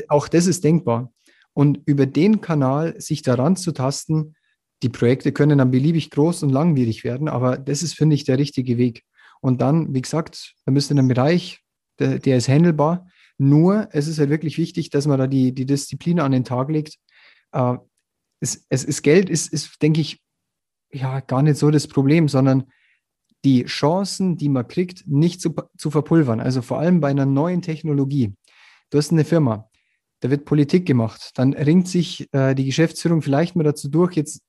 Auch 0.08 0.28
das 0.28 0.46
ist 0.46 0.62
denkbar. 0.62 1.12
Und 1.58 1.80
über 1.86 2.06
den 2.06 2.40
Kanal 2.40 3.00
sich 3.00 3.22
daran 3.22 3.56
zu 3.56 3.72
tasten, 3.72 4.36
die 4.84 4.88
Projekte 4.88 5.32
können 5.32 5.58
dann 5.58 5.72
beliebig 5.72 6.08
groß 6.10 6.44
und 6.44 6.50
langwierig 6.50 7.02
werden, 7.02 7.26
aber 7.26 7.58
das 7.58 7.82
ist, 7.82 7.94
finde 7.94 8.14
ich, 8.14 8.22
der 8.22 8.38
richtige 8.38 8.78
Weg. 8.78 9.02
Und 9.40 9.60
dann, 9.60 9.92
wie 9.92 10.00
gesagt, 10.00 10.54
wir 10.64 10.72
müssen 10.72 10.92
in 10.92 11.00
einem 11.00 11.08
Bereich, 11.08 11.64
der, 11.98 12.20
der 12.20 12.36
ist 12.36 12.48
handelbar. 12.48 13.08
Nur, 13.38 13.88
es 13.90 14.06
ist 14.06 14.20
halt 14.20 14.30
wirklich 14.30 14.56
wichtig, 14.56 14.90
dass 14.90 15.08
man 15.08 15.18
da 15.18 15.26
die, 15.26 15.52
die 15.52 15.66
Disziplin 15.66 16.20
an 16.20 16.30
den 16.30 16.44
Tag 16.44 16.70
legt, 16.70 16.94
äh, 17.50 17.74
es, 18.38 18.64
es 18.68 18.84
ist 18.84 19.02
Geld, 19.02 19.28
ist, 19.28 19.52
ist, 19.52 19.82
denke 19.82 20.00
ich, 20.00 20.22
ja, 20.92 21.18
gar 21.18 21.42
nicht 21.42 21.58
so 21.58 21.72
das 21.72 21.88
Problem, 21.88 22.28
sondern 22.28 22.70
die 23.44 23.64
Chancen, 23.64 24.36
die 24.36 24.48
man 24.48 24.68
kriegt, 24.68 25.08
nicht 25.08 25.40
zu, 25.40 25.56
zu 25.76 25.90
verpulvern. 25.90 26.38
Also 26.38 26.62
vor 26.62 26.78
allem 26.78 27.00
bei 27.00 27.08
einer 27.08 27.26
neuen 27.26 27.62
Technologie. 27.62 28.32
Du 28.90 28.98
hast 28.98 29.10
eine 29.10 29.24
Firma, 29.24 29.67
da 30.20 30.30
wird 30.30 30.44
Politik 30.44 30.86
gemacht. 30.86 31.30
Dann 31.34 31.52
ringt 31.52 31.88
sich 31.88 32.28
äh, 32.32 32.54
die 32.54 32.64
Geschäftsführung 32.64 33.22
vielleicht 33.22 33.56
mal 33.56 33.62
dazu 33.62 33.88
durch, 33.88 34.14
jetzt 34.14 34.42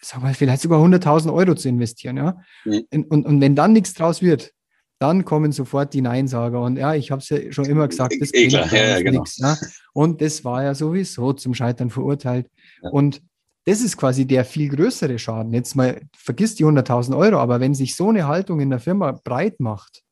sag 0.00 0.22
mal, 0.22 0.34
vielleicht 0.34 0.62
sogar 0.62 0.80
100.000 0.82 1.32
Euro 1.32 1.54
zu 1.54 1.68
investieren. 1.68 2.16
Ja? 2.16 2.36
Mhm. 2.64 3.06
Und, 3.08 3.26
und 3.26 3.40
wenn 3.40 3.54
dann 3.54 3.72
nichts 3.72 3.94
draus 3.94 4.22
wird, 4.22 4.52
dann 4.98 5.26
kommen 5.26 5.52
sofort 5.52 5.92
die 5.92 6.00
Neinsager. 6.00 6.62
Und 6.62 6.78
ja, 6.78 6.94
ich 6.94 7.10
habe 7.10 7.20
es 7.20 7.28
ja 7.28 7.52
schon 7.52 7.66
immer 7.66 7.86
gesagt, 7.86 8.14
das 8.18 8.32
bringt 8.32 8.52
ja, 8.52 8.66
ja, 8.66 9.02
genau. 9.02 9.20
nichts. 9.20 9.38
Ja? 9.38 9.56
Und 9.92 10.22
das 10.22 10.44
war 10.44 10.62
ja 10.62 10.74
sowieso 10.74 11.34
zum 11.34 11.54
Scheitern 11.54 11.90
verurteilt. 11.90 12.48
Ja. 12.82 12.90
Und 12.90 13.22
das 13.66 13.80
ist 13.82 13.96
quasi 13.96 14.26
der 14.26 14.44
viel 14.44 14.68
größere 14.68 15.18
Schaden. 15.18 15.52
Jetzt 15.52 15.74
mal, 15.74 16.00
vergiss 16.16 16.54
die 16.54 16.64
100.000 16.64 17.16
Euro, 17.16 17.38
aber 17.38 17.60
wenn 17.60 17.74
sich 17.74 17.96
so 17.96 18.08
eine 18.08 18.26
Haltung 18.26 18.60
in 18.60 18.70
der 18.70 18.78
Firma 18.78 19.12
breit 19.12 19.60
macht, 19.60 20.02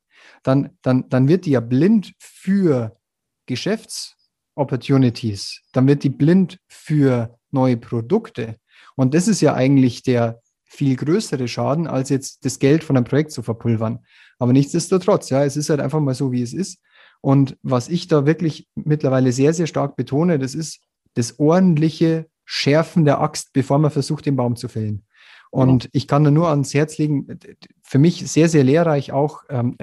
dann, 0.42 0.70
dann, 0.82 1.08
dann 1.08 1.28
wird 1.28 1.46
die 1.46 1.52
ja 1.52 1.60
blind 1.60 2.12
für 2.18 2.96
Geschäftsopportunities, 4.54 5.60
dann 5.72 5.86
wird 5.86 6.04
die 6.04 6.10
blind 6.10 6.58
für 6.68 7.38
neue 7.50 7.76
Produkte. 7.76 8.56
Und 8.96 9.14
das 9.14 9.28
ist 9.28 9.40
ja 9.40 9.54
eigentlich 9.54 10.02
der 10.02 10.40
viel 10.64 10.96
größere 10.96 11.46
Schaden, 11.46 11.86
als 11.86 12.08
jetzt 12.08 12.44
das 12.44 12.58
Geld 12.58 12.82
von 12.82 12.96
einem 12.96 13.04
Projekt 13.04 13.32
zu 13.32 13.42
verpulvern. 13.42 14.00
Aber 14.38 14.52
nichtsdestotrotz, 14.52 15.30
ja, 15.30 15.44
es 15.44 15.56
ist 15.56 15.70
halt 15.70 15.80
einfach 15.80 16.00
mal 16.00 16.14
so, 16.14 16.32
wie 16.32 16.42
es 16.42 16.52
ist. 16.52 16.80
Und 17.20 17.56
was 17.62 17.88
ich 17.88 18.08
da 18.08 18.26
wirklich 18.26 18.68
mittlerweile 18.74 19.32
sehr, 19.32 19.54
sehr 19.54 19.66
stark 19.66 19.96
betone, 19.96 20.38
das 20.38 20.54
ist 20.54 20.80
das 21.14 21.38
ordentliche 21.38 22.26
Schärfen 22.44 23.04
der 23.04 23.20
Axt, 23.20 23.52
bevor 23.52 23.78
man 23.78 23.90
versucht, 23.90 24.26
den 24.26 24.36
Baum 24.36 24.56
zu 24.56 24.68
fällen. 24.68 25.04
Und 25.50 25.88
ich 25.92 26.08
kann 26.08 26.24
da 26.24 26.32
nur 26.32 26.48
ans 26.48 26.74
Herz 26.74 26.98
legen, 26.98 27.38
für 27.80 27.98
mich 27.98 28.28
sehr, 28.28 28.48
sehr 28.48 28.64
lehrreich 28.64 29.12
auch. 29.12 29.44
Ähm, 29.48 29.76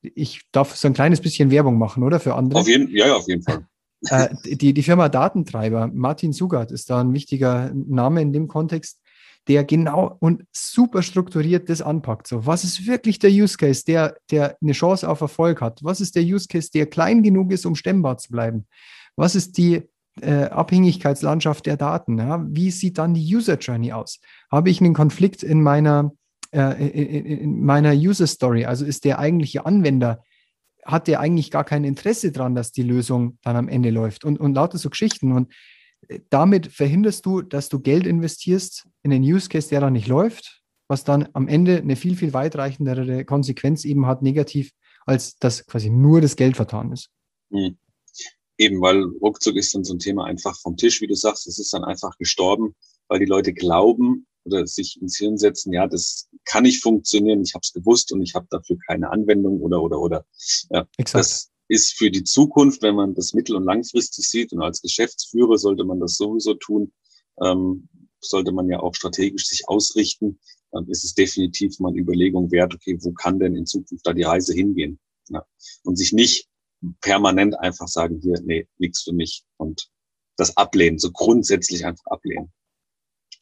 ich 0.00 0.40
darf 0.52 0.74
so 0.74 0.88
ein 0.88 0.94
kleines 0.94 1.20
bisschen 1.20 1.50
Werbung 1.50 1.76
machen, 1.76 2.02
oder? 2.02 2.18
Für 2.18 2.34
andere. 2.34 2.60
Auf 2.60 2.66
jeden, 2.66 2.88
ja, 2.88 3.08
ja, 3.08 3.16
auf 3.16 3.28
jeden 3.28 3.42
Fall. 3.42 3.66
Äh, 4.06 4.28
die, 4.44 4.74
die 4.74 4.82
Firma 4.82 5.08
Datentreiber, 5.08 5.88
Martin 5.92 6.32
Sugart 6.32 6.70
ist 6.70 6.90
da 6.90 7.00
ein 7.00 7.12
wichtiger 7.12 7.72
Name 7.74 8.22
in 8.22 8.32
dem 8.32 8.48
Kontext 8.48 9.00
der 9.48 9.64
genau 9.64 10.16
und 10.20 10.44
super 10.52 11.02
strukturiert 11.02 11.68
das 11.68 11.80
anpackt. 11.80 12.26
So, 12.26 12.46
was 12.46 12.64
ist 12.64 12.86
wirklich 12.86 13.18
der 13.18 13.30
Use 13.30 13.56
Case, 13.56 13.82
der, 13.84 14.16
der 14.30 14.56
eine 14.62 14.72
Chance 14.72 15.08
auf 15.08 15.22
Erfolg 15.22 15.60
hat? 15.60 15.82
Was 15.82 16.00
ist 16.00 16.14
der 16.16 16.22
Use 16.22 16.46
Case, 16.48 16.70
der 16.72 16.86
klein 16.86 17.22
genug 17.22 17.50
ist, 17.50 17.64
um 17.64 17.74
stemmbar 17.74 18.18
zu 18.18 18.30
bleiben? 18.30 18.66
Was 19.16 19.34
ist 19.34 19.56
die 19.56 19.82
äh, 20.20 20.44
Abhängigkeitslandschaft 20.44 21.66
der 21.66 21.78
Daten? 21.78 22.18
Ja? 22.18 22.44
Wie 22.46 22.70
sieht 22.70 22.98
dann 22.98 23.14
die 23.14 23.34
User 23.34 23.56
Journey 23.56 23.92
aus? 23.92 24.20
Habe 24.52 24.68
ich 24.68 24.80
einen 24.80 24.94
Konflikt 24.94 25.42
in 25.42 25.62
meiner, 25.62 26.12
äh, 26.52 26.86
in, 26.86 27.24
in 27.24 27.64
meiner 27.64 27.94
User 27.94 28.26
Story? 28.26 28.66
Also 28.66 28.84
ist 28.84 29.06
der 29.06 29.18
eigentliche 29.18 29.64
Anwender 29.64 30.22
hat 30.88 31.06
der 31.06 31.20
eigentlich 31.20 31.50
gar 31.50 31.64
kein 31.64 31.84
Interesse 31.84 32.32
daran, 32.32 32.54
dass 32.54 32.72
die 32.72 32.82
Lösung 32.82 33.38
dann 33.42 33.56
am 33.56 33.68
Ende 33.68 33.90
läuft 33.90 34.24
und, 34.24 34.40
und 34.40 34.54
lauter 34.54 34.78
so 34.78 34.88
Geschichten. 34.88 35.32
Und 35.32 35.52
damit 36.30 36.68
verhinderst 36.68 37.26
du, 37.26 37.42
dass 37.42 37.68
du 37.68 37.80
Geld 37.80 38.06
investierst 38.06 38.88
in 39.02 39.12
einen 39.12 39.22
Use 39.24 39.48
Case, 39.48 39.68
der 39.68 39.80
dann 39.80 39.92
nicht 39.92 40.08
läuft, 40.08 40.62
was 40.88 41.04
dann 41.04 41.28
am 41.34 41.46
Ende 41.46 41.76
eine 41.76 41.94
viel, 41.94 42.16
viel 42.16 42.32
weitreichendere 42.32 43.26
Konsequenz 43.26 43.84
eben 43.84 44.06
hat, 44.06 44.22
negativ, 44.22 44.72
als 45.04 45.36
dass 45.36 45.66
quasi 45.66 45.90
nur 45.90 46.22
das 46.22 46.36
Geld 46.36 46.56
vertan 46.56 46.92
ist. 46.92 47.10
Mhm. 47.50 47.76
Eben, 48.56 48.80
weil 48.80 49.04
ruckzuck 49.20 49.56
ist 49.56 49.74
dann 49.74 49.84
so 49.84 49.94
ein 49.94 50.00
Thema 50.00 50.24
einfach 50.24 50.58
vom 50.58 50.76
Tisch, 50.76 51.00
wie 51.00 51.06
du 51.06 51.14
sagst, 51.14 51.46
es 51.46 51.58
ist 51.58 51.72
dann 51.74 51.84
einfach 51.84 52.16
gestorben, 52.16 52.74
weil 53.08 53.20
die 53.20 53.26
Leute 53.26 53.52
glauben 53.52 54.26
oder 54.48 54.66
sich 54.66 55.00
ins 55.00 55.16
Hirn 55.16 55.38
setzen, 55.38 55.72
ja, 55.72 55.86
das 55.86 56.28
kann 56.44 56.64
nicht 56.64 56.82
funktionieren, 56.82 57.42
ich 57.42 57.54
habe 57.54 57.62
es 57.62 57.72
gewusst 57.72 58.12
und 58.12 58.22
ich 58.22 58.34
habe 58.34 58.46
dafür 58.50 58.76
keine 58.86 59.10
Anwendung 59.10 59.60
oder 59.60 59.82
oder 59.82 60.00
oder. 60.00 60.26
Ja, 60.70 60.86
Exakt. 60.96 61.24
Das 61.24 61.50
ist 61.68 61.98
für 61.98 62.10
die 62.10 62.24
Zukunft, 62.24 62.82
wenn 62.82 62.94
man 62.94 63.14
das 63.14 63.34
mittel- 63.34 63.56
und 63.56 63.64
langfristig 63.64 64.28
sieht 64.28 64.52
und 64.52 64.62
als 64.62 64.80
Geschäftsführer 64.80 65.58
sollte 65.58 65.84
man 65.84 66.00
das 66.00 66.16
sowieso 66.16 66.54
tun, 66.54 66.92
ähm, 67.42 67.88
sollte 68.20 68.52
man 68.52 68.68
ja 68.68 68.80
auch 68.80 68.94
strategisch 68.94 69.46
sich 69.46 69.68
ausrichten, 69.68 70.40
dann 70.72 70.88
ist 70.88 71.04
es 71.04 71.14
definitiv 71.14 71.78
mal 71.78 71.90
eine 71.90 72.00
Überlegung 72.00 72.50
wert, 72.50 72.74
okay, 72.74 72.98
wo 73.00 73.12
kann 73.12 73.38
denn 73.38 73.54
in 73.54 73.66
Zukunft 73.66 74.06
da 74.06 74.12
die 74.12 74.22
Reise 74.22 74.54
hingehen? 74.54 74.98
Ja. 75.28 75.44
Und 75.84 75.96
sich 75.96 76.12
nicht 76.12 76.48
permanent 77.00 77.58
einfach 77.58 77.88
sagen, 77.88 78.20
hier, 78.22 78.40
nee, 78.44 78.66
nichts 78.78 79.02
für 79.02 79.12
mich 79.12 79.44
und 79.56 79.90
das 80.36 80.56
ablehnen, 80.56 80.98
so 80.98 81.10
grundsätzlich 81.10 81.84
einfach 81.84 82.06
ablehnen. 82.06 82.52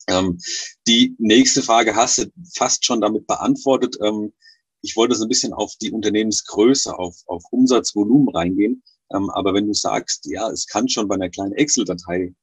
Ähm, 0.08 0.38
die 0.86 1.14
nächste 1.18 1.62
Frage 1.62 1.96
hast 1.96 2.18
du 2.18 2.26
fast 2.54 2.84
schon 2.84 3.00
damit 3.00 3.26
beantwortet. 3.26 3.96
Ähm, 4.02 4.32
ich 4.82 4.96
wollte 4.96 5.14
so 5.14 5.24
ein 5.24 5.28
bisschen 5.28 5.52
auf 5.52 5.74
die 5.80 5.90
Unternehmensgröße, 5.90 6.96
auf, 6.96 7.16
auf 7.26 7.42
Umsatzvolumen 7.50 8.28
reingehen. 8.28 8.82
Ähm, 9.12 9.30
aber 9.30 9.54
wenn 9.54 9.66
du 9.66 9.74
sagst, 9.74 10.26
ja, 10.26 10.48
es 10.50 10.66
kann 10.66 10.88
schon 10.88 11.08
bei 11.08 11.14
einer 11.16 11.30
kleinen 11.30 11.52
Excel-Datei 11.52 12.34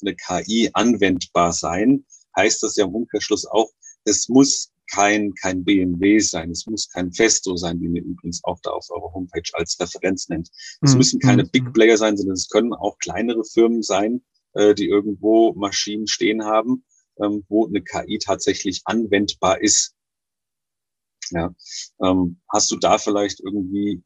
eine 0.00 0.16
KI 0.16 0.70
anwendbar 0.72 1.52
sein, 1.52 2.04
heißt 2.36 2.62
das 2.62 2.76
ja 2.76 2.86
im 2.86 2.94
Umkehrschluss 2.94 3.46
auch, 3.46 3.70
es 4.04 4.28
muss 4.28 4.70
kein, 4.90 5.34
kein 5.34 5.64
BMW 5.64 6.18
sein, 6.18 6.50
es 6.50 6.66
muss 6.66 6.88
kein 6.88 7.12
Festo 7.12 7.56
sein, 7.56 7.80
wie 7.80 7.86
ihr 7.86 8.02
übrigens 8.02 8.42
auch 8.44 8.58
da 8.62 8.70
auf 8.70 8.90
eurer 8.90 9.12
Homepage 9.12 9.48
als 9.52 9.78
Referenz 9.78 10.28
nennt. 10.28 10.50
Es 10.80 10.92
mhm. 10.92 10.98
müssen 10.98 11.20
keine 11.20 11.44
mhm. 11.44 11.50
Big 11.50 11.72
Player 11.72 11.96
sein, 11.96 12.16
sondern 12.16 12.34
es 12.34 12.48
können 12.48 12.72
auch 12.72 12.98
kleinere 12.98 13.44
Firmen 13.44 13.82
sein, 13.82 14.22
äh, 14.54 14.74
die 14.74 14.88
irgendwo 14.88 15.52
Maschinen 15.54 16.06
stehen 16.06 16.44
haben, 16.44 16.84
ähm, 17.22 17.44
wo 17.48 17.66
eine 17.66 17.82
KI 17.82 18.18
tatsächlich 18.18 18.82
anwendbar 18.84 19.60
ist. 19.60 19.94
Ja, 21.30 21.54
ähm, 22.02 22.40
hast 22.48 22.70
du 22.70 22.76
da 22.76 22.98
vielleicht 22.98 23.40
irgendwie 23.40 24.02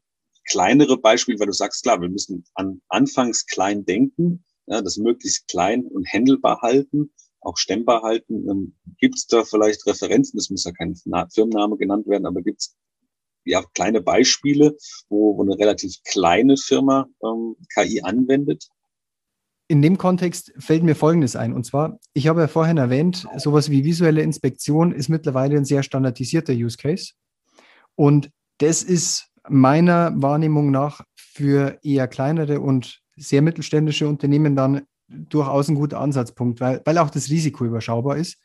kleinere 0.47 0.97
Beispiele, 0.97 1.39
weil 1.39 1.47
du 1.47 1.53
sagst, 1.53 1.83
klar, 1.83 1.99
wir 2.01 2.09
müssen 2.09 2.45
an, 2.53 2.81
anfangs 2.87 3.45
klein 3.47 3.85
denken, 3.85 4.43
ja, 4.67 4.81
das 4.81 4.97
möglichst 4.97 5.47
klein 5.47 5.85
und 5.85 6.05
händelbar 6.05 6.61
halten 6.61 7.11
auch 7.45 7.57
stemmbar 7.57 8.01
halten. 8.01 8.49
Ähm, 8.49 8.75
gibt 8.97 9.15
es 9.15 9.27
da 9.27 9.43
vielleicht 9.43 9.85
Referenzen? 9.85 10.37
Das 10.37 10.49
muss 10.49 10.65
ja 10.65 10.71
kein 10.71 10.95
Firmenname 10.95 11.77
genannt 11.77 12.07
werden, 12.07 12.25
aber 12.25 12.41
gibt 12.41 12.61
es 12.61 12.75
ja 13.45 13.63
kleine 13.73 14.01
Beispiele, 14.01 14.75
wo, 15.07 15.37
wo 15.37 15.43
eine 15.43 15.57
relativ 15.57 16.01
kleine 16.03 16.57
Firma 16.57 17.07
ähm, 17.23 17.55
KI 17.73 18.01
anwendet? 18.01 18.67
In 19.67 19.81
dem 19.81 19.97
Kontext 19.97 20.53
fällt 20.59 20.83
mir 20.83 20.95
Folgendes 20.95 21.35
ein. 21.35 21.53
Und 21.53 21.65
zwar, 21.65 21.99
ich 22.13 22.27
habe 22.27 22.41
ja 22.41 22.47
vorhin 22.47 22.77
erwähnt, 22.77 23.27
sowas 23.37 23.69
wie 23.71 23.83
visuelle 23.83 24.21
Inspektion 24.21 24.91
ist 24.91 25.09
mittlerweile 25.09 25.57
ein 25.57 25.65
sehr 25.65 25.81
standardisierter 25.81 26.53
Use 26.53 26.77
Case. 26.77 27.13
Und 27.95 28.29
das 28.59 28.83
ist 28.83 29.31
meiner 29.49 30.13
Wahrnehmung 30.21 30.71
nach 30.71 31.01
für 31.15 31.79
eher 31.83 32.07
kleinere 32.07 32.59
und 32.61 33.01
sehr 33.15 33.41
mittelständische 33.41 34.07
Unternehmen 34.07 34.55
dann 34.55 34.81
durchaus 35.07 35.67
ein 35.67 35.75
guter 35.75 35.99
Ansatzpunkt, 35.99 36.59
weil, 36.59 36.81
weil 36.85 36.97
auch 36.97 37.09
das 37.09 37.29
Risiko 37.29 37.65
überschaubar 37.65 38.17
ist, 38.17 38.37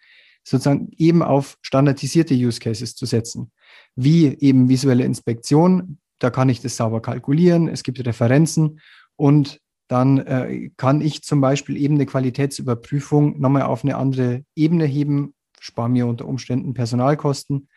sozusagen 0.44 0.90
eben 0.96 1.22
auf 1.22 1.58
standardisierte 1.62 2.34
Use 2.34 2.60
Cases 2.60 2.94
zu 2.94 3.06
setzen, 3.06 3.50
wie 3.94 4.26
eben 4.40 4.68
visuelle 4.68 5.04
Inspektion. 5.04 5.98
Da 6.18 6.30
kann 6.30 6.48
ich 6.48 6.60
das 6.60 6.76
sauber 6.76 7.00
kalkulieren, 7.00 7.68
es 7.68 7.82
gibt 7.82 8.04
Referenzen 8.04 8.80
und 9.16 9.60
dann 9.90 10.18
äh, 10.18 10.70
kann 10.76 11.00
ich 11.00 11.24
zum 11.24 11.40
Beispiel 11.40 11.76
eben 11.76 11.96
eine 11.96 12.06
Qualitätsüberprüfung 12.06 13.40
nochmal 13.40 13.62
auf 13.62 13.82
eine 13.82 13.96
andere 13.96 14.44
Ebene 14.54 14.84
heben, 14.84 15.34
spare 15.58 15.88
mir 15.88 16.06
unter 16.06 16.26
Umständen 16.26 16.74
Personalkosten 16.74 17.68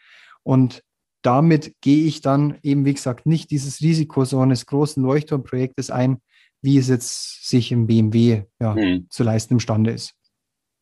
und 0.44 0.84
damit 1.24 1.74
gehe 1.82 2.06
ich 2.06 2.22
dann 2.22 2.60
eben, 2.62 2.86
wie 2.86 2.94
gesagt, 2.94 3.26
nicht 3.26 3.50
dieses 3.50 3.82
Risiko 3.82 4.26
so 4.26 4.40
eines 4.42 4.68
großen 4.68 5.02
Leuchtturmprojektes 5.02 5.90
ein, 5.90 6.22
wie 6.62 6.78
es 6.78 6.88
jetzt 6.88 7.50
sich 7.50 7.72
im 7.72 7.88
BMW 7.88 8.44
ja, 8.62 8.76
hm. 8.76 9.08
zu 9.10 9.24
leisten 9.24 9.56
imstande 9.56 9.92
ist. 9.92 10.14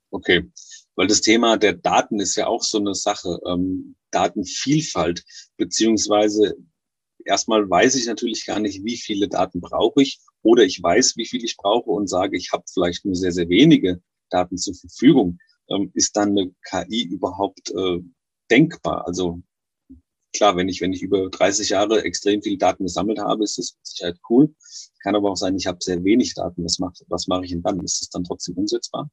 Okay, 0.10 0.52
weil 0.96 1.08
das 1.08 1.22
Thema 1.22 1.56
der 1.56 1.74
Daten 1.74 2.20
ist 2.20 2.36
ja 2.36 2.48
auch 2.48 2.64
so 2.64 2.78
eine 2.78 2.94
Sache. 2.94 3.40
Ähm, 3.48 3.96
Datenvielfalt, 4.12 5.24
beziehungsweise 5.56 6.56
erstmal 7.24 7.70
weiß 7.70 7.96
ich 7.96 8.08
natürlich 8.08 8.46
gar 8.46 8.60
nicht, 8.60 8.84
wie 8.84 8.98
viele 8.98 9.30
Daten 9.30 9.62
brauche 9.62 10.02
ich 10.02 10.20
oder 10.44 10.64
ich 10.64 10.82
weiß, 10.82 11.18
wie 11.18 11.26
viel 11.26 11.44
ich 11.44 11.58
brauche 11.58 11.90
und 11.90 12.08
sage, 12.08 12.38
ich 12.38 12.52
habe 12.52 12.64
vielleicht 12.72 13.06
nur 13.06 13.16
sehr, 13.16 13.32
sehr 13.32 13.50
wenige 13.50 14.02
Daten 14.30 14.58
zur 14.58 14.76
Verfügung. 14.76 15.38
Ähm, 15.70 15.92
ist 15.94 16.16
dann 16.16 16.30
eine 16.30 16.52
KI 16.68 17.04
überhaupt 17.04 17.72
äh, 17.72 18.00
denkbar? 18.50 19.06
Also 19.08 19.42
klar, 20.34 20.56
wenn 20.56 20.70
ich, 20.70 20.82
wenn 20.82 20.94
ich 20.94 21.02
über 21.02 21.30
30 21.30 21.70
Jahre 21.70 22.04
extrem 22.04 22.42
viel 22.42 22.58
Daten 22.58 22.84
gesammelt 22.84 23.20
habe, 23.20 23.44
ist 23.44 23.58
das 23.58 23.76
mit 23.78 23.88
Sicherheit 23.88 24.20
cool. 24.30 24.54
Kann 25.04 25.16
aber 25.16 25.32
auch 25.32 25.38
sein, 25.38 25.56
ich 25.56 25.68
habe 25.68 25.78
sehr 25.82 26.04
wenig 26.04 26.34
Daten. 26.34 26.64
Was, 26.64 26.80
macht, 26.80 27.04
was 27.08 27.28
mache 27.28 27.46
ich 27.46 27.52
denn 27.52 27.64
dann? 27.64 27.80
Ist 27.82 28.02
das 28.02 28.10
dann 28.10 28.24
trotzdem 28.24 28.56
umsetzbar? 28.56 29.10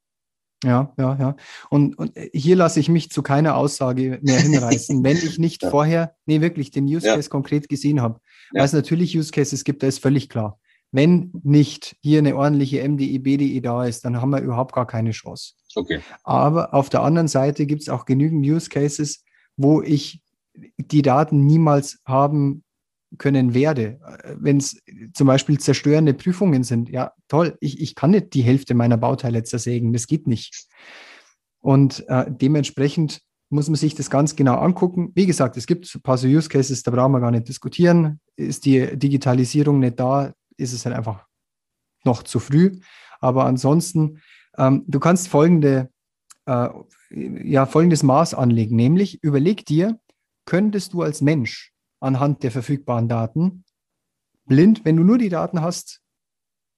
Ja, 0.64 0.92
ja, 0.98 1.16
ja. 1.18 1.36
Und, 1.70 1.96
und 1.96 2.12
hier 2.32 2.56
lasse 2.56 2.80
ich 2.80 2.88
mich 2.88 3.10
zu 3.10 3.22
keiner 3.22 3.56
Aussage 3.56 4.18
mehr 4.22 4.40
hinreißen, 4.40 5.02
wenn 5.04 5.16
ich 5.16 5.38
nicht 5.38 5.62
ja. 5.62 5.70
vorher, 5.70 6.16
nee, 6.26 6.40
wirklich 6.40 6.72
den 6.72 6.84
Use 6.84 7.06
Case 7.06 7.28
ja. 7.28 7.30
konkret 7.30 7.68
gesehen 7.68 8.02
habe. 8.02 8.20
Ja. 8.52 8.60
Weil 8.60 8.66
es 8.66 8.72
natürlich 8.72 9.16
Use 9.16 9.30
Cases 9.30 9.62
gibt, 9.62 9.82
da 9.82 9.86
ist 9.86 10.00
völlig 10.00 10.28
klar. 10.28 10.58
Wenn 10.90 11.30
nicht 11.42 11.96
hier 12.00 12.18
eine 12.18 12.36
ordentliche 12.36 12.86
MDE, 12.86 13.18
BDE 13.18 13.60
da 13.60 13.84
ist, 13.84 14.04
dann 14.04 14.20
haben 14.20 14.30
wir 14.30 14.40
überhaupt 14.40 14.74
gar 14.74 14.86
keine 14.86 15.10
Chance. 15.10 15.54
Okay. 15.74 16.00
Aber 16.24 16.72
auf 16.72 16.88
der 16.88 17.02
anderen 17.02 17.28
Seite 17.28 17.66
gibt 17.66 17.82
es 17.82 17.88
auch 17.88 18.06
genügend 18.06 18.46
Use 18.46 18.70
Cases, 18.70 19.24
wo 19.56 19.82
ich 19.82 20.22
die 20.78 21.02
Daten 21.02 21.44
niemals 21.44 21.98
haben 22.06 22.64
können 23.16 23.54
werde. 23.54 24.00
Wenn 24.38 24.58
es 24.58 24.80
zum 25.14 25.26
Beispiel 25.26 25.58
zerstörende 25.58 26.14
Prüfungen 26.14 26.64
sind, 26.64 26.90
ja 26.90 27.12
toll, 27.28 27.56
ich, 27.60 27.80
ich 27.80 27.94
kann 27.94 28.10
nicht 28.10 28.34
die 28.34 28.42
Hälfte 28.42 28.74
meiner 28.74 28.96
Bauteile 28.96 29.42
zersägen, 29.44 29.92
das 29.92 30.06
geht 30.06 30.26
nicht. 30.26 30.66
Und 31.60 32.06
äh, 32.08 32.26
dementsprechend 32.28 33.20
muss 33.50 33.68
man 33.68 33.76
sich 33.76 33.94
das 33.94 34.10
ganz 34.10 34.36
genau 34.36 34.56
angucken. 34.56 35.10
Wie 35.14 35.26
gesagt, 35.26 35.56
es 35.56 35.66
gibt 35.66 35.92
ein 35.94 36.02
paar 36.02 36.18
so 36.18 36.28
Use 36.28 36.48
Cases, 36.48 36.82
da 36.82 36.90
brauchen 36.90 37.12
wir 37.12 37.20
gar 37.20 37.30
nicht 37.30 37.48
diskutieren. 37.48 38.20
Ist 38.36 38.66
die 38.66 38.96
Digitalisierung 38.98 39.78
nicht 39.78 39.98
da, 39.98 40.34
ist 40.58 40.72
es 40.72 40.84
halt 40.84 40.94
einfach 40.94 41.26
noch 42.04 42.22
zu 42.22 42.38
früh. 42.38 42.80
Aber 43.20 43.44
ansonsten, 43.46 44.20
ähm, 44.56 44.84
du 44.86 45.00
kannst 45.00 45.28
folgende, 45.28 45.90
äh, 46.46 46.68
ja, 47.10 47.66
folgendes 47.66 48.02
Maß 48.02 48.34
anlegen, 48.34 48.76
nämlich 48.76 49.22
überleg 49.22 49.64
dir, 49.64 49.98
könntest 50.44 50.92
du 50.92 51.02
als 51.02 51.20
Mensch 51.20 51.72
anhand 52.00 52.42
der 52.42 52.50
verfügbaren 52.50 53.08
Daten 53.08 53.64
blind, 54.46 54.84
wenn 54.84 54.96
du 54.96 55.04
nur 55.04 55.18
die 55.18 55.28
Daten 55.28 55.60
hast, 55.60 56.00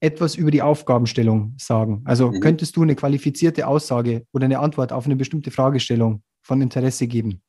etwas 0.01 0.35
über 0.35 0.51
die 0.51 0.61
Aufgabenstellung 0.61 1.55
sagen? 1.57 2.01
Also 2.05 2.31
mhm. 2.31 2.39
könntest 2.39 2.75
du 2.75 2.81
eine 2.81 2.95
qualifizierte 2.95 3.67
Aussage 3.67 4.25
oder 4.31 4.45
eine 4.45 4.59
Antwort 4.59 4.91
auf 4.91 5.05
eine 5.05 5.15
bestimmte 5.15 5.51
Fragestellung 5.51 6.23
von 6.41 6.61
Interesse 6.61 7.07
geben? 7.07 7.41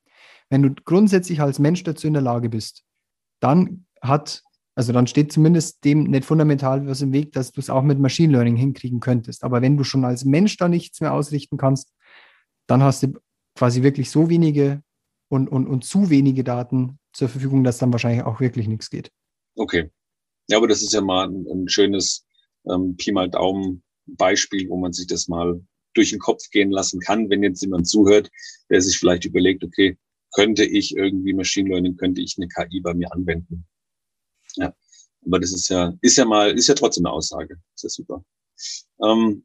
Wenn 0.51 0.63
du 0.63 0.75
grundsätzlich 0.85 1.41
als 1.41 1.59
Mensch 1.59 1.83
dazu 1.83 2.07
in 2.07 2.13
der 2.13 2.23
Lage 2.23 2.49
bist, 2.49 2.85
dann 3.41 3.87
hat, 4.03 4.43
also 4.75 4.93
dann 4.93 5.07
steht 5.07 5.33
zumindest 5.33 5.85
dem 5.85 6.05
nicht 6.05 6.25
fundamental 6.25 6.87
was 6.87 7.03
im 7.03 7.13
Weg, 7.13 7.33
dass 7.33 7.53
du 7.53 7.61
es 7.61 7.71
auch 7.71 7.83
mit 7.83 7.99
Machine 7.99 8.33
Learning 8.33 8.57
hinkriegen 8.57 9.01
könntest. 9.01 9.45
Aber 9.45 9.61
wenn 9.61 9.77
du 9.77 9.85
schon 9.85 10.05
als 10.05 10.25
Mensch 10.25 10.57
da 10.57 10.69
nichts 10.69 11.01
mehr 11.01 11.13
ausrichten 11.13 11.59
kannst, 11.59 11.93
dann 12.67 12.83
hast 12.83 13.03
du 13.03 13.19
quasi 13.55 13.83
wirklich 13.83 14.11
so 14.11 14.31
wenige 14.31 14.83
und, 15.29 15.49
und, 15.49 15.67
und 15.67 15.85
zu 15.85 16.11
wenige 16.11 16.43
Daten 16.43 16.99
zur 17.13 17.29
Verfügung, 17.29 17.65
dass 17.65 17.79
dann 17.79 17.93
wahrscheinlich 17.93 18.25
auch 18.25 18.41
wirklich 18.41 18.67
nichts 18.67 18.89
geht. 18.89 19.11
Okay. 19.57 19.91
Ja, 20.49 20.57
aber 20.57 20.69
das 20.69 20.83
ist 20.83 20.95
ja 20.95 21.03
mal 21.03 21.29
ein, 21.29 21.47
ein 21.47 21.69
schönes 21.69 22.25
ähm, 22.71 22.97
Pi 22.97 23.13
mal 23.13 23.29
Daumen 23.29 23.83
Beispiel, 24.07 24.69
wo 24.69 24.77
man 24.79 24.93
sich 24.93 25.07
das 25.07 25.29
mal 25.29 25.61
durch 25.95 26.11
den 26.11 26.19
Kopf 26.19 26.49
gehen 26.51 26.71
lassen 26.71 27.01
kann, 27.01 27.29
wenn 27.29 27.43
jetzt 27.43 27.61
jemand 27.61 27.87
zuhört, 27.87 28.31
der 28.71 28.81
sich 28.81 28.99
vielleicht 28.99 29.27
überlegt, 29.27 29.63
okay, 29.63 29.99
könnte 30.33 30.65
ich 30.65 30.97
irgendwie 30.97 31.35
Machine 31.35 31.69
Learning, 31.69 31.97
könnte 31.97 32.23
ich 32.23 32.37
eine 32.39 32.49
KI 32.49 32.81
bei 32.81 32.95
mir 32.95 33.13
anwenden? 33.13 33.67
Ja, 34.57 34.75
aber 35.25 35.39
das 35.39 35.53
ist 35.53 35.69
ja, 35.69 35.93
ist 36.01 36.17
ja 36.17 36.25
mal, 36.25 36.53
ist 36.57 36.69
ja 36.69 36.75
trotzdem 36.75 37.07
eine 37.07 37.15
Aussage. 37.15 37.57
Ist 37.75 37.85
ja 37.85 37.89
super. 37.89 38.25
Ähm, 39.03 39.45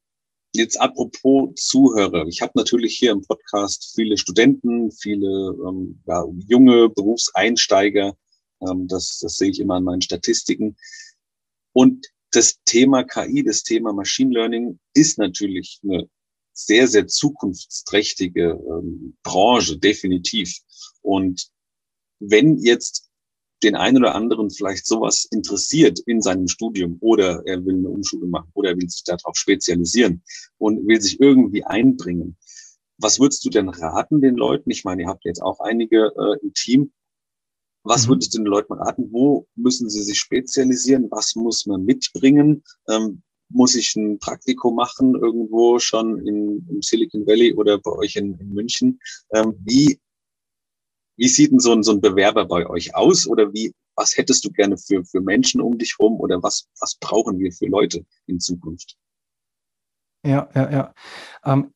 Jetzt 0.58 0.80
apropos 0.80 1.54
Zuhörer. 1.56 2.26
Ich 2.28 2.42
habe 2.42 2.54
natürlich 2.56 2.98
hier 2.98 3.12
im 3.12 3.22
Podcast 3.22 3.92
viele 3.94 4.18
Studenten, 4.18 4.92
viele 4.92 5.56
ähm, 5.68 6.02
ja, 6.08 6.26
junge 6.48 6.90
Berufseinsteiger. 6.90 8.18
Ähm, 8.62 8.88
das, 8.88 9.20
das 9.20 9.36
sehe 9.36 9.52
ich 9.52 9.60
immer 9.60 9.76
an 9.76 9.84
meinen 9.84 10.02
Statistiken. 10.02 10.76
Und 11.74 12.08
das 12.32 12.60
Thema 12.66 13.04
KI, 13.04 13.44
das 13.44 13.62
Thema 13.64 13.94
Machine 13.94 14.34
Learning 14.34 14.80
ist 14.96 15.20
natürlich 15.20 15.80
eine 15.84 16.10
sehr, 16.54 16.88
sehr 16.88 17.06
zukunftsträchtige 17.06 18.52
ähm, 18.52 19.16
Branche, 19.22 19.78
definitiv. 19.78 20.58
Und 21.02 21.50
wenn 22.20 22.58
jetzt 22.58 23.07
den 23.64 23.76
einen 23.76 23.98
oder 23.98 24.16
anderen 24.16 24.50
vielleicht 24.50 24.86
sowas 24.86 25.26
interessiert 25.32 26.00
in 26.00 26.22
seinem 26.22 26.48
Studium 26.48 26.98
oder 27.02 27.42
er 27.46 27.66
will 27.66 27.76
eine 27.76 27.90
Umschule 27.90 28.28
machen 28.28 28.52
oder 28.54 28.72
er 28.72 28.78
will 28.78 28.90
sich 28.90 29.04
darauf 29.04 29.36
spezialisieren 29.36 30.22
und 30.58 30.88
will 30.88 31.02
sich 31.02 31.20
irgendwie 31.20 31.64
einbringen. 31.64 32.38
Was 33.00 33.20
würdest 33.20 33.46
du 33.46 33.50
denn 33.50 33.70
raten 33.70 34.22
den 34.22 34.36
Leuten? 34.36 34.72
Ich 34.72 34.84
meine, 34.84 35.04
ihr 35.04 35.08
habt 35.08 35.26
jetzt 35.26 35.42
auch 35.42 35.60
einige 35.60 36.12
äh, 36.18 36.44
im 36.44 36.54
Team. 36.54 36.92
Was 37.84 38.06
mhm. 38.06 38.12
würdest 38.12 38.34
du 38.34 38.40
den 38.40 38.48
Leuten 38.48 38.74
raten? 38.74 39.12
Wo 39.12 39.48
müssen 39.56 39.90
sie 39.90 40.04
sich 40.04 40.20
spezialisieren? 40.20 41.08
Was 41.12 41.36
muss 41.36 41.66
man 41.66 41.84
mitbringen? 41.84 42.64
Ähm, 42.90 43.22
muss 43.50 43.76
ich 43.76 43.96
ein 43.96 44.20
Praktikum 44.20 44.76
machen 44.76 45.16
irgendwo 45.16 45.80
schon 45.80 46.20
in, 46.28 46.68
im 46.70 46.82
Silicon 46.82 47.26
Valley 47.26 47.54
oder 47.54 47.78
bei 47.78 47.92
euch 47.92 48.16
in, 48.16 48.38
in 48.40 48.50
München? 48.50 49.00
Ähm, 49.32 49.54
wie 49.64 50.00
wie 51.18 51.28
sieht 51.28 51.52
denn 51.52 51.60
so 51.60 51.74
ein, 51.74 51.84
so 51.84 51.92
ein 51.92 52.02
Bewerber 52.02 52.46
bei 52.46 52.68
euch 52.68 52.96
aus? 52.96 53.28
Oder 53.28 53.52
wie, 53.54 53.74
was 53.96 54.16
hättest 54.16 54.46
du 54.46 54.52
gerne 54.52 54.78
für, 54.78 55.04
für 55.04 55.22
Menschen 55.22 55.62
um 55.62 55.78
dich 55.78 55.98
rum? 56.00 56.20
Oder 56.20 56.42
was, 56.42 56.68
was 56.80 56.96
brauchen 56.96 57.40
wir 57.40 57.52
für 57.52 57.66
Leute 57.66 58.06
in 58.28 58.40
Zukunft? 58.40 58.96
Ja, 60.24 60.50
ja, 60.54 60.72
ja. 60.72 60.94
Ähm, 61.44 61.72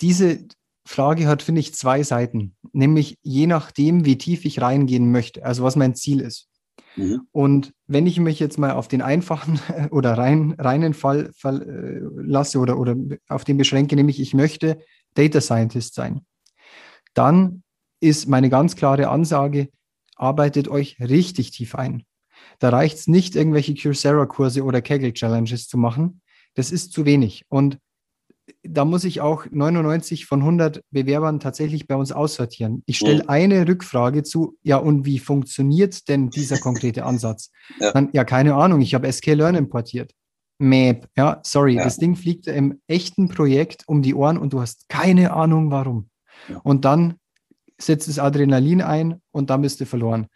diese 0.00 0.46
Frage 0.86 1.26
hat, 1.26 1.42
finde 1.42 1.60
ich, 1.60 1.74
zwei 1.74 2.02
Seiten. 2.02 2.54
Nämlich 2.72 3.18
je 3.22 3.46
nachdem, 3.46 4.04
wie 4.04 4.18
tief 4.18 4.44
ich 4.44 4.60
reingehen 4.60 5.10
möchte, 5.10 5.44
also 5.44 5.62
was 5.62 5.76
mein 5.76 5.94
Ziel 5.94 6.20
ist. 6.20 6.48
Mhm. 6.96 7.26
Und 7.32 7.72
wenn 7.86 8.06
ich 8.06 8.18
mich 8.20 8.38
jetzt 8.38 8.58
mal 8.58 8.72
auf 8.72 8.88
den 8.88 9.02
einfachen 9.02 9.60
oder 9.90 10.18
rein, 10.18 10.54
reinen 10.58 10.94
Fall 10.94 11.30
verlasse 11.34 12.58
oder, 12.58 12.78
oder 12.78 12.96
auf 13.28 13.44
den 13.44 13.56
beschränke, 13.56 13.96
nämlich 13.96 14.20
ich 14.20 14.34
möchte 14.34 14.78
Data 15.14 15.40
Scientist 15.40 15.94
sein, 15.94 16.26
dann 17.14 17.62
ist 18.02 18.28
meine 18.28 18.50
ganz 18.50 18.76
klare 18.76 19.08
Ansage, 19.08 19.68
arbeitet 20.16 20.68
euch 20.68 20.98
richtig 21.00 21.52
tief 21.52 21.74
ein. 21.74 22.04
Da 22.58 22.70
reicht 22.70 22.98
es 22.98 23.06
nicht, 23.06 23.36
irgendwelche 23.36 23.74
Coursera-Kurse 23.74 24.64
oder 24.64 24.82
Kaggle-Challenges 24.82 25.68
zu 25.68 25.78
machen. 25.78 26.20
Das 26.54 26.72
ist 26.72 26.92
zu 26.92 27.04
wenig. 27.06 27.44
Und 27.48 27.78
da 28.64 28.84
muss 28.84 29.04
ich 29.04 29.20
auch 29.20 29.46
99 29.50 30.26
von 30.26 30.40
100 30.40 30.82
Bewerbern 30.90 31.38
tatsächlich 31.38 31.86
bei 31.86 31.94
uns 31.94 32.10
aussortieren. 32.10 32.82
Ich 32.86 32.98
stelle 32.98 33.22
mhm. 33.22 33.28
eine 33.28 33.68
Rückfrage 33.68 34.24
zu, 34.24 34.58
ja, 34.62 34.76
und 34.76 35.06
wie 35.06 35.20
funktioniert 35.20 36.08
denn 36.08 36.30
dieser 36.30 36.58
konkrete 36.58 37.04
Ansatz? 37.04 37.50
Ja, 37.80 37.92
Dann, 37.92 38.10
ja 38.12 38.24
keine 38.24 38.54
Ahnung, 38.54 38.80
ich 38.80 38.94
habe 38.94 39.10
SK-Learn 39.10 39.54
importiert. 39.54 40.12
Map, 40.58 41.08
ja, 41.16 41.40
sorry, 41.42 41.74
ja. 41.74 41.84
das 41.84 41.96
Ding 41.96 42.16
fliegt 42.16 42.46
im 42.48 42.80
echten 42.86 43.28
Projekt 43.28 43.84
um 43.86 44.02
die 44.02 44.14
Ohren 44.14 44.38
und 44.38 44.52
du 44.52 44.60
hast 44.60 44.88
keine 44.88 45.32
Ahnung 45.32 45.70
warum. 45.70 46.10
Und 46.62 46.84
dann 46.84 47.14
setzt 47.78 48.08
das 48.08 48.18
Adrenalin 48.18 48.82
ein 48.82 49.20
und 49.30 49.50
dann 49.50 49.62
bist 49.62 49.80
du 49.80 49.86
verloren. 49.86 50.26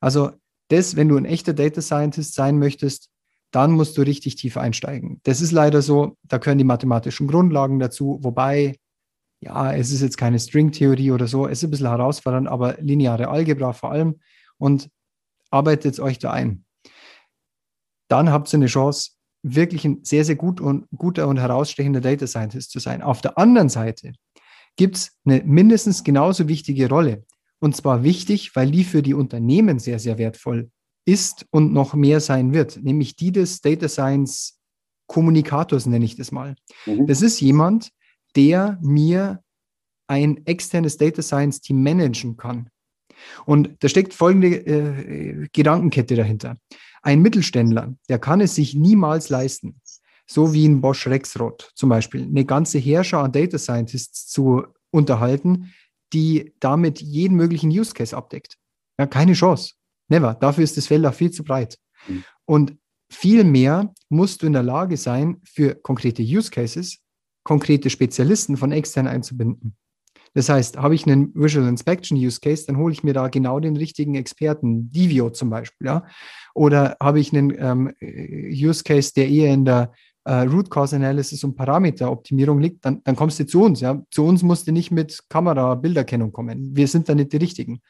Also 0.00 0.32
das, 0.68 0.96
wenn 0.96 1.08
du 1.08 1.16
ein 1.16 1.24
echter 1.24 1.52
Data 1.52 1.80
Scientist 1.80 2.34
sein 2.34 2.58
möchtest, 2.58 3.10
dann 3.50 3.72
musst 3.72 3.98
du 3.98 4.02
richtig 4.02 4.36
tief 4.36 4.56
einsteigen. 4.56 5.20
Das 5.24 5.40
ist 5.40 5.50
leider 5.52 5.82
so, 5.82 6.16
da 6.22 6.38
gehören 6.38 6.58
die 6.58 6.64
mathematischen 6.64 7.26
Grundlagen 7.26 7.78
dazu, 7.78 8.18
wobei, 8.22 8.78
ja, 9.40 9.72
es 9.72 9.90
ist 9.90 10.02
jetzt 10.02 10.18
keine 10.18 10.38
Stringtheorie 10.38 11.10
oder 11.10 11.26
so, 11.26 11.46
es 11.46 11.58
ist 11.58 11.64
ein 11.64 11.70
bisschen 11.70 11.88
herausfordernd, 11.88 12.48
aber 12.48 12.76
lineare 12.80 13.28
Algebra 13.28 13.72
vor 13.72 13.90
allem 13.90 14.20
und 14.58 14.88
arbeitet 15.50 15.98
euch 15.98 16.18
da 16.18 16.30
ein. 16.30 16.64
Dann 18.08 18.30
habt 18.30 18.52
ihr 18.52 18.58
eine 18.58 18.66
Chance, 18.66 19.12
wirklich 19.42 19.84
ein 19.84 20.04
sehr, 20.04 20.24
sehr 20.24 20.36
gut 20.36 20.60
und, 20.60 20.86
guter 20.96 21.26
und 21.26 21.38
herausstechender 21.38 22.00
Data 22.00 22.26
Scientist 22.26 22.70
zu 22.70 22.78
sein. 22.78 23.02
Auf 23.02 23.20
der 23.20 23.38
anderen 23.38 23.68
Seite 23.68 24.12
gibt 24.80 24.96
es 24.96 25.12
eine 25.26 25.42
mindestens 25.44 26.04
genauso 26.04 26.48
wichtige 26.48 26.88
Rolle. 26.88 27.26
Und 27.58 27.76
zwar 27.76 28.02
wichtig, 28.02 28.56
weil 28.56 28.70
die 28.70 28.84
für 28.84 29.02
die 29.02 29.12
Unternehmen 29.12 29.78
sehr, 29.78 29.98
sehr 29.98 30.16
wertvoll 30.16 30.70
ist 31.04 31.44
und 31.50 31.74
noch 31.74 31.92
mehr 31.92 32.20
sein 32.20 32.54
wird, 32.54 32.82
nämlich 32.82 33.14
die 33.14 33.30
des 33.30 33.60
Data 33.60 33.90
Science 33.90 34.58
Kommunikators, 35.06 35.84
nenne 35.84 36.06
ich 36.06 36.16
das 36.16 36.32
mal. 36.32 36.54
Mhm. 36.86 37.06
Das 37.06 37.20
ist 37.20 37.40
jemand, 37.40 37.90
der 38.36 38.78
mir 38.80 39.42
ein 40.06 40.46
externes 40.46 40.96
Data 40.96 41.20
Science 41.20 41.60
Team 41.60 41.82
managen 41.82 42.38
kann. 42.38 42.70
Und 43.44 43.76
da 43.80 43.88
steckt 43.90 44.14
folgende 44.14 44.48
äh, 44.48 45.48
Gedankenkette 45.52 46.16
dahinter. 46.16 46.56
Ein 47.02 47.20
Mittelständler, 47.20 47.94
der 48.08 48.18
kann 48.18 48.40
es 48.40 48.54
sich 48.54 48.74
niemals 48.74 49.28
leisten, 49.28 49.78
so 50.30 50.52
wie 50.52 50.66
ein 50.66 50.80
Bosch 50.80 51.06
Rexroth 51.06 51.72
zum 51.74 51.88
Beispiel, 51.88 52.22
eine 52.22 52.44
ganze 52.44 52.78
Herrscher 52.78 53.18
an 53.18 53.32
Data 53.32 53.58
Scientists 53.58 54.28
zu 54.28 54.64
unterhalten, 54.90 55.72
die 56.12 56.54
damit 56.60 57.00
jeden 57.00 57.36
möglichen 57.36 57.70
Use 57.70 57.92
Case 57.92 58.16
abdeckt. 58.16 58.56
Ja, 58.98 59.06
keine 59.06 59.32
Chance. 59.32 59.74
Never. 60.08 60.34
Dafür 60.34 60.64
ist 60.64 60.76
das 60.76 60.86
Feld 60.86 61.06
auch 61.06 61.14
viel 61.14 61.30
zu 61.30 61.44
breit. 61.44 61.78
Mhm. 62.06 62.24
Und 62.44 62.76
viel 63.10 63.44
mehr 63.44 63.92
musst 64.08 64.42
du 64.42 64.46
in 64.46 64.52
der 64.52 64.62
Lage 64.62 64.96
sein, 64.96 65.40
für 65.44 65.74
konkrete 65.74 66.22
Use 66.22 66.50
Cases 66.50 66.98
konkrete 67.44 67.90
Spezialisten 67.90 68.56
von 68.56 68.72
extern 68.72 69.06
einzubinden. 69.06 69.76
Das 70.34 70.48
heißt, 70.48 70.76
habe 70.76 70.94
ich 70.94 71.06
einen 71.06 71.34
Visual 71.34 71.66
Inspection 71.66 72.16
Use 72.16 72.38
Case, 72.40 72.64
dann 72.66 72.76
hole 72.76 72.92
ich 72.92 73.02
mir 73.02 73.14
da 73.14 73.28
genau 73.28 73.58
den 73.58 73.76
richtigen 73.76 74.14
Experten, 74.14 74.92
Divio 74.92 75.30
zum 75.30 75.50
Beispiel, 75.50 75.88
ja. 75.88 76.06
Oder 76.54 76.96
habe 77.02 77.18
ich 77.18 77.32
einen 77.32 77.52
ähm, 77.58 77.92
Use 78.00 78.84
Case, 78.84 79.12
der 79.14 79.28
eher 79.28 79.52
in 79.52 79.64
der 79.64 79.92
äh, 80.24 80.42
Root 80.42 80.70
Cause 80.70 80.96
Analysis 80.96 81.44
und 81.44 81.56
Parameteroptimierung 81.56 82.60
liegt, 82.60 82.84
dann, 82.84 83.02
dann 83.04 83.16
kommst 83.16 83.40
du 83.40 83.46
zu 83.46 83.62
uns. 83.62 83.80
Ja? 83.80 84.02
Zu 84.10 84.24
uns 84.24 84.42
musst 84.42 84.66
du 84.66 84.72
nicht 84.72 84.90
mit 84.90 85.24
Kamera, 85.28 85.74
Bilderkennung 85.74 86.32
kommen. 86.32 86.76
Wir 86.76 86.88
sind 86.88 87.08
da 87.08 87.14
nicht 87.14 87.32
die 87.32 87.38
Richtigen. 87.38 87.80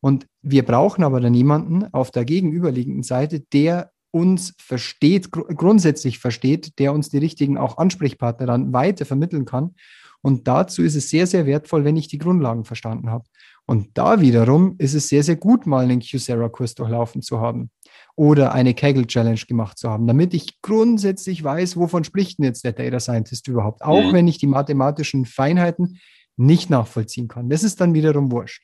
Und 0.00 0.26
wir 0.42 0.64
brauchen 0.64 1.04
aber 1.04 1.20
dann 1.20 1.34
jemanden 1.34 1.92
auf 1.92 2.10
der 2.10 2.24
gegenüberliegenden 2.24 3.02
Seite, 3.02 3.40
der 3.40 3.90
uns 4.10 4.54
versteht, 4.58 5.30
gr 5.30 5.42
grundsätzlich 5.54 6.18
versteht, 6.18 6.78
der 6.78 6.92
uns 6.92 7.10
die 7.10 7.18
richtigen 7.18 7.58
auch 7.58 7.78
Ansprechpartner 7.78 8.46
dann 8.46 8.72
weiter 8.72 9.04
vermitteln 9.04 9.44
kann. 9.44 9.74
Und 10.22 10.48
dazu 10.48 10.82
ist 10.82 10.96
es 10.96 11.10
sehr, 11.10 11.26
sehr 11.26 11.46
wertvoll, 11.46 11.84
wenn 11.84 11.96
ich 11.96 12.08
die 12.08 12.18
Grundlagen 12.18 12.64
verstanden 12.64 13.10
habe. 13.10 13.24
Und 13.66 13.90
da 13.94 14.20
wiederum 14.20 14.74
ist 14.78 14.94
es 14.94 15.08
sehr, 15.08 15.22
sehr 15.22 15.36
gut, 15.36 15.66
mal 15.66 15.84
einen 15.84 16.00
Coursera-Kurs 16.00 16.74
durchlaufen 16.74 17.22
zu 17.22 17.40
haben 17.40 17.70
oder 18.16 18.52
eine 18.52 18.74
Kaggle 18.74 19.06
Challenge 19.06 19.40
gemacht 19.46 19.78
zu 19.78 19.90
haben, 19.90 20.06
damit 20.06 20.32
ich 20.32 20.60
grundsätzlich 20.62 21.44
weiß, 21.44 21.76
wovon 21.76 22.02
spricht 22.02 22.38
denn 22.38 22.46
jetzt 22.46 22.64
der 22.64 22.72
Data 22.72 22.98
Scientist 22.98 23.46
überhaupt, 23.46 23.82
auch 23.82 24.10
mhm. 24.10 24.12
wenn 24.14 24.28
ich 24.28 24.38
die 24.38 24.46
mathematischen 24.46 25.26
Feinheiten 25.26 25.98
nicht 26.36 26.70
nachvollziehen 26.70 27.28
kann. 27.28 27.50
Das 27.50 27.62
ist 27.62 27.80
dann 27.80 27.94
wiederum 27.94 28.32
wurscht. 28.32 28.62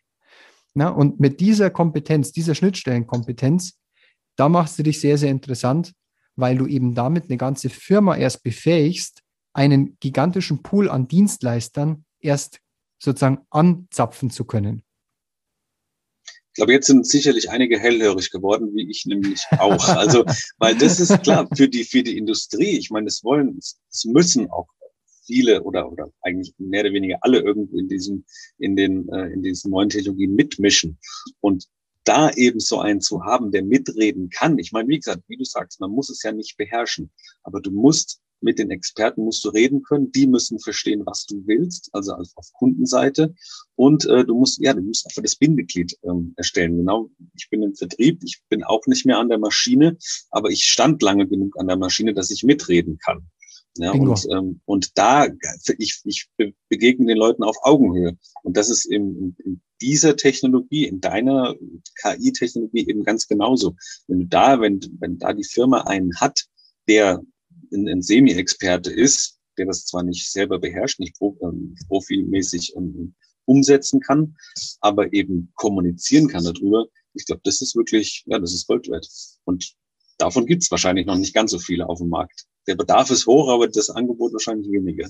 Na, 0.75 0.89
und 0.89 1.21
mit 1.21 1.41
dieser 1.41 1.69
Kompetenz, 1.71 2.33
dieser 2.33 2.55
Schnittstellenkompetenz, 2.55 3.79
da 4.37 4.49
machst 4.49 4.79
du 4.79 4.83
dich 4.83 5.01
sehr, 5.01 5.19
sehr 5.19 5.31
interessant, 5.31 5.93
weil 6.35 6.57
du 6.57 6.67
eben 6.67 6.95
damit 6.95 7.25
eine 7.25 7.37
ganze 7.37 7.69
Firma 7.69 8.17
erst 8.17 8.43
befähigst, 8.43 9.23
einen 9.53 9.99
gigantischen 10.01 10.63
Pool 10.63 10.89
an 10.89 11.09
Dienstleistern 11.09 12.07
erst 12.21 12.61
sozusagen 12.99 13.41
anzapfen 13.51 14.31
zu 14.31 14.47
können. 14.47 14.83
Ich 16.53 16.57
glaube, 16.57 16.73
jetzt 16.73 16.87
sind 16.87 17.07
sicherlich 17.07 17.49
einige 17.49 17.79
hellhörig 17.79 18.31
geworden, 18.31 18.75
wie 18.75 18.91
ich 18.91 19.07
nämlich 19.07 19.43
auch. 19.53 19.89
Also, 19.89 20.25
weil 20.59 20.77
das 20.77 21.01
ist 21.01 21.23
klar 21.23 21.49
für 21.57 21.67
die, 21.67 21.85
für 21.85 22.03
die 22.03 22.19
Industrie. 22.19 22.77
Ich 22.77 22.91
meine, 22.91 23.07
es 23.07 23.25
wollen, 23.25 23.57
es 23.59 24.05
müssen 24.05 24.51
auch 24.51 24.69
viele 25.25 25.63
oder, 25.63 25.91
oder 25.91 26.13
eigentlich 26.21 26.53
mehr 26.59 26.83
oder 26.83 26.93
weniger 26.93 27.19
alle 27.23 27.41
irgendwo 27.41 27.79
in 27.79 27.89
diesem, 27.89 28.25
in 28.59 28.77
den, 28.77 29.09
äh, 29.09 29.29
in 29.29 29.43
diesen 29.43 29.71
neuen 29.71 29.89
Technologien 29.89 30.35
mitmischen. 30.35 30.99
Und 31.41 31.69
da 32.05 32.31
eben 32.31 32.61
so 32.61 32.81
einen 32.81 33.01
zu 33.01 33.25
haben, 33.25 33.51
der 33.51 33.63
mitreden 33.63 34.29
kann. 34.29 34.59
Ich 34.59 34.73
meine, 34.73 34.89
wie 34.89 34.99
gesagt, 34.99 35.23
wie 35.29 35.37
du 35.37 35.45
sagst, 35.45 35.81
man 35.81 35.91
muss 35.91 36.11
es 36.11 36.23
ja 36.23 36.33
nicht 36.33 36.57
beherrschen, 36.57 37.11
aber 37.45 37.61
du 37.61 37.71
musst 37.71 38.21
mit 38.43 38.59
den 38.59 38.71
Experten 38.71 39.25
musst 39.25 39.45
du 39.45 39.49
reden 39.51 39.83
können. 39.83 40.13
Die 40.13 40.27
müssen 40.27 40.59
verstehen, 40.59 41.03
was 41.05 41.27
du 41.27 41.43
willst, 41.47 41.91
also 41.93 42.13
auf 42.13 42.53
Kundenseite. 42.53 43.35
Und 43.77 44.05
äh, 44.07 44.25
du 44.25 44.39
musst, 44.39 44.61
ja, 44.61 44.73
du 44.73 44.83
musst 44.83 45.07
einfach 45.07 45.23
das 45.23 45.37
Bindeglied 45.37 45.97
ähm, 46.05 46.35
erstellen. 46.37 46.77
Genau, 46.77 47.11
ich 47.35 47.49
bin 47.51 47.63
im 47.63 47.75
Vertrieb, 47.75 48.23
ich 48.25 48.41
bin 48.49 48.63
auch 48.65 48.87
nicht 48.87 49.07
mehr 49.07 49.19
an 49.19 49.29
der 49.29 49.39
Maschine, 49.39 49.97
aber 50.31 50.51
ich 50.51 50.65
stand 50.65 51.03
lange 51.03 51.27
genug 51.27 51.59
an 51.59 51.69
der 51.69 51.77
Maschine, 51.77 52.15
dass 52.15 52.31
ich 52.31 52.45
mitreden 52.45 52.99
kann. 52.99 53.27
Ja, 53.79 53.93
und, 53.93 54.27
ähm, 54.31 54.61
und 54.67 54.99
da, 54.99 55.29
ich, 55.79 56.01
ich 56.05 56.29
begegne 56.69 57.07
den 57.07 57.17
Leuten 57.17 57.43
auf 57.43 57.57
Augenhöhe. 57.63 58.19
Und 58.43 58.57
das 58.57 58.69
ist 58.69 58.85
in, 58.85 59.35
in 59.45 59.63
dieser 59.81 60.17
Technologie, 60.17 60.87
in 60.87 61.01
deiner 61.01 61.55
KI-Technologie 62.03 62.87
eben 62.87 63.03
ganz 63.03 63.27
genauso. 63.27 63.75
Wenn 64.09 64.21
du 64.21 64.27
da, 64.27 64.61
wenn, 64.61 64.81
wenn 65.01 65.19
da 65.19 65.33
die 65.33 65.45
Firma 65.45 65.83
einen 65.83 66.15
hat, 66.21 66.45
der 66.87 67.23
ein, 67.73 67.89
ein 67.89 68.03
Semi-Experte 68.03 68.91
ist, 68.91 69.39
der 69.59 69.67
das 69.67 69.85
zwar 69.85 70.03
nicht 70.03 70.31
selber 70.31 70.59
beherrscht, 70.59 71.01
nicht 71.01 71.17
ähm, 71.21 71.75
profilmäßig 71.89 72.75
ähm, 72.77 73.15
umsetzen 73.45 74.01
kann, 74.01 74.37
aber 74.81 75.13
eben 75.13 75.53
kommunizieren 75.57 76.29
kann 76.29 76.45
darüber. 76.45 76.87
Ich 77.15 77.27
glaube, 77.27 77.43
das 77.45 77.61
ist 77.61 77.77
wirklich, 77.77 78.25
ja, 78.27 78.39
das 78.39 78.55
ist 78.55 78.67
Gold 78.67 78.89
wert. 78.89 79.07
Und 79.45 79.75
davon 80.19 80.47
gibt 80.47 80.63
es 80.63 80.71
wahrscheinlich 80.71 81.07
noch 81.07 81.17
nicht 81.17 81.35
ganz 81.35 81.51
so 81.51 81.59
viele 81.59 81.89
auf 81.89 81.99
dem 81.99 82.09
Markt. 82.09 82.47
Der 82.67 82.77
Bedarf 82.77 83.11
ist 83.11 83.27
hoch, 83.27 83.49
aber 83.49 83.69
das 83.69 83.91
Angebot 83.91 84.33
wahrscheinlich 84.33 84.71
weniger. 84.71 85.09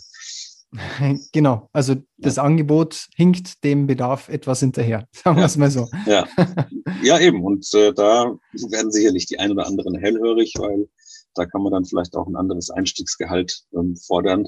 Genau, 1.33 1.69
also 1.75 1.97
das 2.17 2.37
ja. 2.37 2.45
Angebot 2.45 3.09
hinkt 3.15 3.63
dem 3.63 3.87
Bedarf 3.87 4.31
etwas 4.31 4.61
hinterher, 4.61 5.07
sagen 5.13 5.37
wir 5.37 5.45
es 5.45 5.59
mal 5.59 5.71
so. 5.71 5.87
Ja, 6.07 6.27
ja 7.03 7.21
eben. 7.21 7.45
Und 7.45 7.67
äh, 7.75 7.93
da 7.93 8.35
werden 8.71 8.91
sicherlich 8.91 9.27
die 9.27 9.39
ein 9.39 9.51
oder 9.51 9.67
anderen 9.67 9.97
hellhörig, 9.97 10.55
weil 10.57 10.89
da 11.35 11.47
kann 11.47 11.63
man 11.63 11.73
dann 11.73 11.85
vielleicht 11.85 12.17
auch 12.17 12.27
ein 12.27 12.37
anderes 12.37 12.71
Einstiegsgehalt 12.71 13.65
ähm, 13.75 13.97
fordern, 13.97 14.47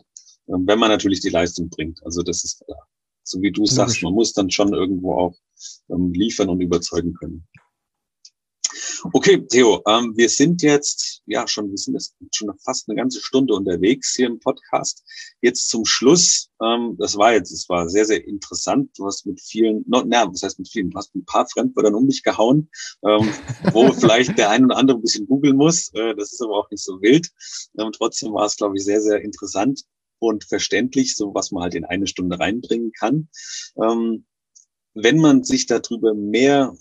ähm, 0.49 0.65
wenn 0.67 0.79
man 0.79 0.91
natürlich 0.91 1.21
die 1.21 1.31
Leistung 1.31 1.69
bringt. 1.69 2.01
Also 2.05 2.23
das 2.23 2.45
ist 2.45 2.65
klar. 2.65 2.87
So 3.23 3.41
wie 3.41 3.53
du 3.53 3.65
sagst, 3.65 4.03
man 4.03 4.13
muss 4.13 4.35
dann 4.35 4.51
schon 4.51 4.75
irgendwo 4.75 5.15
auch 5.15 5.35
ähm, 5.89 6.13
liefern 6.13 6.51
und 6.51 6.61
überzeugen 6.61 7.15
können. 7.15 7.47
Okay, 9.13 9.47
Theo, 9.47 9.83
ähm, 9.87 10.13
wir 10.17 10.29
sind 10.29 10.63
jetzt, 10.63 11.14
ja, 11.27 11.47
schon, 11.49 11.71
wir 11.71 11.79
sind 11.79 11.95
jetzt 11.95 12.15
schon 12.35 12.53
fast 12.59 12.89
eine 12.89 12.97
ganze 12.97 13.21
Stunde 13.21 13.55
unterwegs 13.55 14.15
hier 14.15 14.27
im 14.27 14.39
Podcast. 14.39 15.03
Jetzt 15.41 15.69
zum 15.69 15.85
Schluss, 15.85 16.51
ähm, 16.63 16.97
das 16.99 17.17
war 17.17 17.33
jetzt, 17.33 17.51
es 17.51 17.69
war 17.69 17.89
sehr, 17.89 18.05
sehr 18.05 18.27
interessant. 18.27 18.91
Du 18.97 19.07
hast 19.07 19.27
mit 19.27 19.41
vielen, 19.41 19.85
no, 19.87 20.03
na, 20.07 20.31
was 20.31 20.43
heißt 20.43 20.59
mit 20.59 20.69
vielen, 20.69 20.91
du 20.91 20.99
hast 20.99 21.15
mit 21.15 21.23
ein 21.23 21.27
paar 21.27 21.47
Fremdwörtern 21.47 21.95
um 21.95 22.07
mich 22.07 22.23
gehauen, 22.23 22.71
ähm, 23.07 23.31
wo 23.73 23.93
vielleicht 23.93 24.37
der 24.39 24.51
ein 24.51 24.65
oder 24.65 24.77
andere 24.77 24.99
ein 24.99 25.03
bisschen 25.03 25.27
googeln 25.27 25.57
muss. 25.57 25.93
Äh, 25.95 26.15
das 26.15 26.33
ist 26.33 26.43
aber 26.43 26.57
auch 26.59 26.71
nicht 26.71 26.83
so 26.83 27.01
wild. 27.01 27.31
Ähm, 27.79 27.91
trotzdem 27.93 28.33
war 28.33 28.47
es, 28.47 28.57
glaube 28.57 28.77
ich, 28.77 28.85
sehr, 28.85 29.01
sehr 29.01 29.23
interessant 29.23 29.83
und 30.19 30.45
verständlich, 30.45 31.17
so 31.17 31.35
was 31.35 31.51
man 31.51 31.63
halt 31.63 31.75
in 31.75 31.85
eine 31.85 32.07
Stunde 32.07 32.39
reinbringen 32.39 32.93
kann. 32.93 33.29
Ähm, 33.83 34.27
wenn 34.95 35.19
man 35.19 35.43
sich 35.43 35.67
darüber 35.67 36.15
mehr 36.15 36.75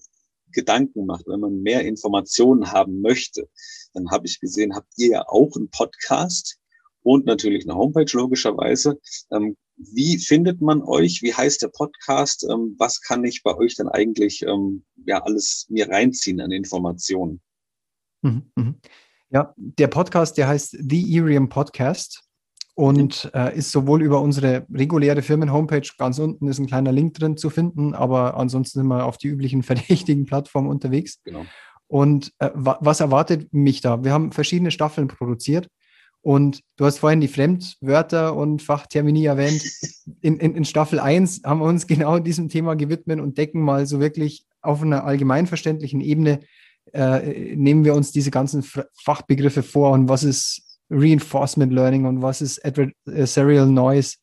Gedanken 0.54 1.06
macht, 1.06 1.28
wenn 1.28 1.40
man 1.40 1.62
mehr 1.62 1.82
Informationen 1.82 2.72
haben 2.72 3.02
möchte, 3.02 3.50
dann 3.94 4.10
habe 4.10 4.26
ich 4.28 4.40
gesehen, 4.40 4.76
habt 4.76 4.94
ihr 4.98 5.10
ja 5.10 5.28
auch 5.28 5.56
einen 5.56 5.70
Podcast 5.70 6.58
und 7.04 7.26
natürlich 7.26 7.66
eine 7.66 7.76
Homepage 7.76 8.12
logischerweise. 8.12 9.00
Ähm, 9.32 9.58
wie 9.76 10.18
findet 10.18 10.62
man 10.62 10.82
euch? 10.84 11.22
Wie 11.22 11.34
heißt 11.34 11.62
der 11.62 11.70
Podcast? 11.70 12.46
Ähm, 12.50 12.76
was 12.78 13.02
kann 13.02 13.24
ich 13.24 13.44
bei 13.44 13.56
euch 13.56 13.76
dann 13.76 13.90
eigentlich 13.90 14.44
ähm, 14.44 14.86
ja 15.06 15.24
alles 15.24 15.66
mir 15.70 15.90
reinziehen 15.90 16.42
an 16.42 16.52
Informationen? 16.52 17.42
Mhm, 18.22 18.52
mhm. 18.56 18.76
Ja, 19.30 19.54
der 19.58 19.88
Podcast, 19.88 20.38
der 20.38 20.48
heißt 20.48 20.78
The 20.80 21.02
Irium 21.02 21.50
Podcast 21.50 22.24
und 22.76 23.30
äh, 23.34 23.56
ist 23.56 23.72
sowohl 23.72 24.02
über 24.02 24.22
unsere 24.22 24.66
reguläre 24.74 25.22
Firmen-Homepage, 25.22 25.88
ganz 25.98 26.18
unten 26.20 26.48
ist 26.48 26.60
ein 26.60 26.66
kleiner 26.66 26.92
Link 26.92 27.14
drin 27.14 27.38
zu 27.38 27.50
finden, 27.50 27.94
aber 27.94 28.36
ansonsten 28.38 28.80
sind 28.80 28.88
wir 28.88 29.06
auf 29.06 29.18
die 29.18 29.28
üblichen 29.28 29.64
verdächtigen 29.64 30.26
Plattformen 30.26 30.70
unterwegs. 30.70 31.20
Genau. 31.24 31.46
Und 31.88 32.32
äh, 32.40 32.50
was 32.54 33.02
erwartet 33.02 33.54
mich 33.54 33.82
da? 33.82 34.04
Wir 34.04 34.14
haben 34.14 34.32
verschiedene 34.32 34.72
Staffeln 34.72 35.08
produziert 35.08 35.68
und 36.22 36.62
du 36.78 36.86
hast 36.86 36.98
vorhin 36.98 37.22
die 37.22 37.28
Fremdwörter 37.28 38.36
und 38.36 38.62
Fachtermini 38.62 39.26
erwähnt. 39.26 39.64
In, 40.22 40.38
in, 40.38 40.56
in 40.56 40.66
Staffel 40.66 41.00
1 41.00 41.42
haben 41.46 41.60
wir 41.60 41.66
uns 41.66 41.88
genau 41.88 42.20
diesem 42.20 42.50
Thema 42.50 42.76
gewidmet 42.76 43.20
und 43.20 43.38
decken 43.38 43.62
mal 43.62 43.86
so 43.86 44.00
wirklich 44.00 44.46
auf 44.62 44.82
einer 44.82 45.04
allgemeinverständlichen 45.04 46.02
Ebene, 46.02 46.40
äh, 46.94 47.56
nehmen 47.56 47.84
wir 47.84 47.94
uns 47.94 48.12
diese 48.12 48.32
ganzen 48.32 48.64
Fachbegriffe 48.64 49.64
vor 49.64 49.92
und 49.92 50.10
was 50.10 50.24
ist 50.24 50.63
Reinforcement 50.90 51.74
Learning 51.74 52.06
und 52.06 52.22
was 52.22 52.42
ist 52.42 52.64
Adversarial 52.66 53.68
Noise. 53.68 54.18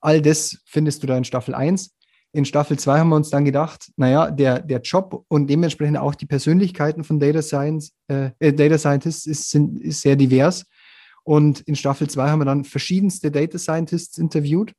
All 0.00 0.22
das 0.22 0.58
findest 0.66 1.02
du 1.02 1.06
da 1.06 1.16
in 1.16 1.24
Staffel 1.24 1.54
1. 1.54 1.94
In 2.32 2.44
Staffel 2.44 2.78
2 2.78 3.00
haben 3.00 3.08
wir 3.08 3.16
uns 3.16 3.30
dann 3.30 3.44
gedacht, 3.44 3.90
naja, 3.96 4.30
der, 4.30 4.60
der 4.60 4.80
Job 4.80 5.24
und 5.28 5.48
dementsprechend 5.48 5.98
auch 5.98 6.14
die 6.14 6.26
Persönlichkeiten 6.26 7.02
von 7.02 7.18
Data 7.18 7.42
Science, 7.42 7.92
äh, 8.06 8.30
äh, 8.38 8.52
Data 8.52 8.78
Scientists 8.78 9.26
ist, 9.26 9.50
sind, 9.50 9.80
ist 9.80 10.00
sehr 10.02 10.16
divers. 10.16 10.64
Und 11.24 11.60
in 11.60 11.74
Staffel 11.74 12.08
2 12.08 12.30
haben 12.30 12.40
wir 12.40 12.44
dann 12.44 12.64
verschiedenste 12.64 13.30
Data 13.30 13.58
Scientists 13.58 14.16
interviewt, 14.16 14.72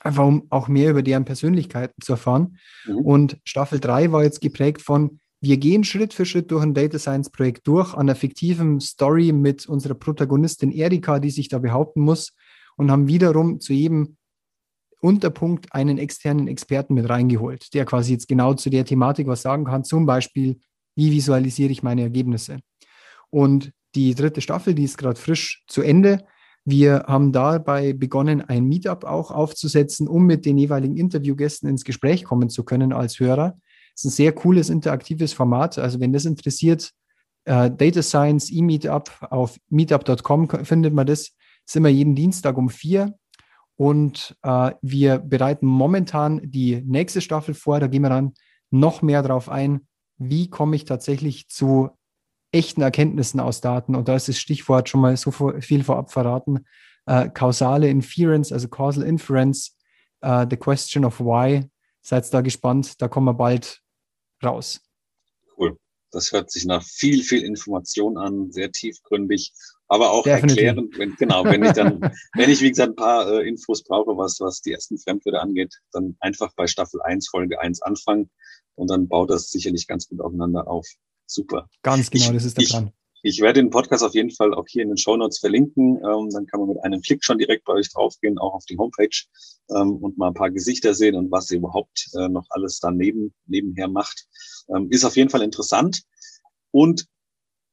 einfach 0.00 0.26
um 0.26 0.46
auch 0.50 0.68
mehr 0.68 0.90
über 0.90 1.02
deren 1.02 1.24
Persönlichkeiten 1.24 2.00
zu 2.02 2.12
erfahren. 2.12 2.58
Mhm. 2.86 2.98
Und 2.98 3.38
Staffel 3.44 3.80
3 3.80 4.12
war 4.12 4.22
jetzt 4.22 4.42
geprägt 4.42 4.82
von 4.82 5.18
wir 5.40 5.56
gehen 5.56 5.84
Schritt 5.84 6.12
für 6.12 6.26
Schritt 6.26 6.50
durch 6.50 6.62
ein 6.62 6.74
Data 6.74 6.98
Science 6.98 7.30
Projekt 7.30 7.66
durch, 7.66 7.94
an 7.94 8.00
einer 8.00 8.14
fiktiven 8.14 8.78
Story 8.80 9.32
mit 9.32 9.66
unserer 9.66 9.94
Protagonistin 9.94 10.70
Erika, 10.70 11.18
die 11.18 11.30
sich 11.30 11.48
da 11.48 11.58
behaupten 11.58 12.02
muss, 12.02 12.34
und 12.76 12.90
haben 12.90 13.08
wiederum 13.08 13.58
zu 13.60 13.72
jedem 13.72 14.16
Unterpunkt 15.00 15.74
einen 15.74 15.96
externen 15.96 16.46
Experten 16.46 16.92
mit 16.92 17.08
reingeholt, 17.08 17.72
der 17.72 17.86
quasi 17.86 18.12
jetzt 18.12 18.28
genau 18.28 18.52
zu 18.52 18.68
der 18.68 18.84
Thematik 18.84 19.26
was 19.26 19.40
sagen 19.40 19.64
kann, 19.64 19.82
zum 19.82 20.04
Beispiel, 20.04 20.58
wie 20.94 21.10
visualisiere 21.10 21.72
ich 21.72 21.82
meine 21.82 22.02
Ergebnisse. 22.02 22.60
Und 23.30 23.72
die 23.94 24.14
dritte 24.14 24.42
Staffel, 24.42 24.74
die 24.74 24.84
ist 24.84 24.98
gerade 24.98 25.18
frisch 25.18 25.64
zu 25.66 25.80
Ende. 25.80 26.26
Wir 26.66 27.04
haben 27.06 27.32
dabei 27.32 27.94
begonnen, 27.94 28.42
ein 28.42 28.64
Meetup 28.64 29.04
auch 29.04 29.30
aufzusetzen, 29.30 30.06
um 30.06 30.26
mit 30.26 30.44
den 30.44 30.58
jeweiligen 30.58 30.96
Interviewgästen 30.96 31.68
ins 31.68 31.84
Gespräch 31.84 32.24
kommen 32.24 32.50
zu 32.50 32.62
können 32.62 32.92
als 32.92 33.18
Hörer 33.18 33.58
ist 33.94 34.04
ein 34.04 34.10
sehr 34.10 34.32
cooles 34.32 34.70
interaktives 34.70 35.32
Format. 35.32 35.78
Also 35.78 36.00
wenn 36.00 36.12
das 36.12 36.24
interessiert, 36.24 36.92
äh, 37.44 37.70
Data 37.70 38.02
Science 38.02 38.50
E-Meetup 38.50 39.10
auf 39.30 39.58
meetup.com 39.68 40.48
findet 40.64 40.94
man 40.94 41.06
das. 41.06 41.32
Sind 41.66 41.84
wir 41.84 41.90
jeden 41.90 42.14
Dienstag 42.14 42.56
um 42.56 42.68
vier. 42.68 43.14
Und 43.76 44.36
äh, 44.42 44.72
wir 44.82 45.18
bereiten 45.18 45.66
momentan 45.66 46.40
die 46.44 46.82
nächste 46.84 47.20
Staffel 47.20 47.54
vor. 47.54 47.80
Da 47.80 47.86
gehen 47.86 48.02
wir 48.02 48.10
dann 48.10 48.34
noch 48.70 49.02
mehr 49.02 49.22
darauf 49.22 49.48
ein, 49.48 49.86
wie 50.18 50.50
komme 50.50 50.76
ich 50.76 50.84
tatsächlich 50.84 51.48
zu 51.48 51.90
echten 52.52 52.82
Erkenntnissen 52.82 53.40
aus 53.40 53.60
Daten. 53.60 53.94
Und 53.94 54.08
da 54.08 54.16
ist 54.16 54.28
das 54.28 54.38
Stichwort 54.38 54.88
schon 54.88 55.00
mal 55.00 55.16
so 55.16 55.30
viel 55.30 55.84
vorab 55.84 56.12
verraten. 56.12 56.66
Äh, 57.06 57.30
kausale 57.30 57.88
Inference, 57.88 58.52
also 58.52 58.68
Causal 58.68 59.04
Inference, 59.04 59.76
uh, 60.24 60.44
the 60.48 60.56
question 60.56 61.04
of 61.04 61.18
why 61.20 61.64
seid 62.00 62.32
da 62.32 62.40
gespannt, 62.40 63.00
da 63.00 63.08
kommen 63.08 63.26
wir 63.26 63.34
bald 63.34 63.82
raus. 64.42 64.80
Cool. 65.56 65.76
Das 66.10 66.32
hört 66.32 66.50
sich 66.50 66.64
nach 66.64 66.82
viel, 66.82 67.22
viel 67.22 67.42
Information 67.42 68.18
an, 68.18 68.50
sehr 68.50 68.72
tiefgründig, 68.72 69.52
aber 69.88 70.10
auch 70.10 70.24
Definitiv. 70.24 70.56
erklärend, 70.58 70.98
wenn, 70.98 71.14
genau, 71.16 71.44
wenn 71.44 71.64
ich 71.64 71.72
dann, 71.72 72.00
wenn 72.34 72.50
ich, 72.50 72.60
wie 72.62 72.70
gesagt, 72.70 72.90
ein 72.90 72.96
paar 72.96 73.30
äh, 73.30 73.48
Infos 73.48 73.84
brauche, 73.84 74.16
was, 74.16 74.40
was 74.40 74.60
die 74.60 74.72
ersten 74.72 74.98
Fremdwörter 74.98 75.42
angeht, 75.42 75.74
dann 75.92 76.16
einfach 76.20 76.52
bei 76.56 76.66
Staffel 76.66 77.00
1, 77.02 77.28
Folge 77.28 77.60
1 77.60 77.82
anfangen 77.82 78.30
und 78.74 78.90
dann 78.90 79.08
baut 79.08 79.30
das 79.30 79.50
sicherlich 79.50 79.86
ganz 79.86 80.08
gut 80.08 80.20
aufeinander 80.20 80.66
auf. 80.68 80.86
Super. 81.26 81.68
Ganz 81.82 82.10
genau, 82.10 82.26
ich, 82.26 82.32
das 82.32 82.44
ist 82.44 82.58
der 82.58 82.64
Plan. 82.64 82.92
Ich 83.22 83.40
werde 83.40 83.60
den 83.60 83.70
Podcast 83.70 84.02
auf 84.02 84.14
jeden 84.14 84.30
Fall 84.30 84.54
auch 84.54 84.64
hier 84.66 84.82
in 84.82 84.88
den 84.88 84.96
Show 84.96 85.16
Notes 85.16 85.38
verlinken. 85.38 85.96
Ähm, 85.96 86.30
dann 86.30 86.46
kann 86.46 86.60
man 86.60 86.70
mit 86.70 86.82
einem 86.84 87.02
Klick 87.02 87.22
schon 87.22 87.38
direkt 87.38 87.64
bei 87.64 87.74
euch 87.74 87.92
draufgehen, 87.92 88.38
auch 88.38 88.54
auf 88.54 88.64
die 88.64 88.78
Homepage 88.78 89.08
ähm, 89.70 89.96
und 89.96 90.16
mal 90.16 90.28
ein 90.28 90.34
paar 90.34 90.50
Gesichter 90.50 90.94
sehen 90.94 91.16
und 91.16 91.30
was 91.30 91.50
ihr 91.50 91.58
überhaupt 91.58 92.08
äh, 92.14 92.28
noch 92.28 92.46
alles 92.48 92.80
daneben 92.80 93.34
nebenher 93.46 93.88
macht. 93.88 94.26
Ähm, 94.74 94.88
ist 94.90 95.04
auf 95.04 95.16
jeden 95.16 95.28
Fall 95.28 95.42
interessant. 95.42 96.02
Und 96.70 97.06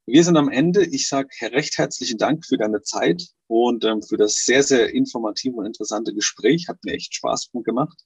wir 0.05 0.23
sind 0.23 0.37
am 0.37 0.49
Ende. 0.49 0.85
Ich 0.85 1.07
sage 1.07 1.29
recht 1.41 1.77
herzlichen 1.77 2.17
Dank 2.17 2.45
für 2.45 2.57
deine 2.57 2.81
Zeit 2.81 3.23
und 3.47 3.85
ähm, 3.85 4.01
für 4.01 4.17
das 4.17 4.35
sehr, 4.35 4.63
sehr 4.63 4.93
informative 4.93 5.55
und 5.55 5.65
interessante 5.65 6.13
Gespräch. 6.13 6.67
Hat 6.67 6.83
mir 6.83 6.93
echt 6.93 7.13
Spaß 7.15 7.49
gemacht. 7.63 7.97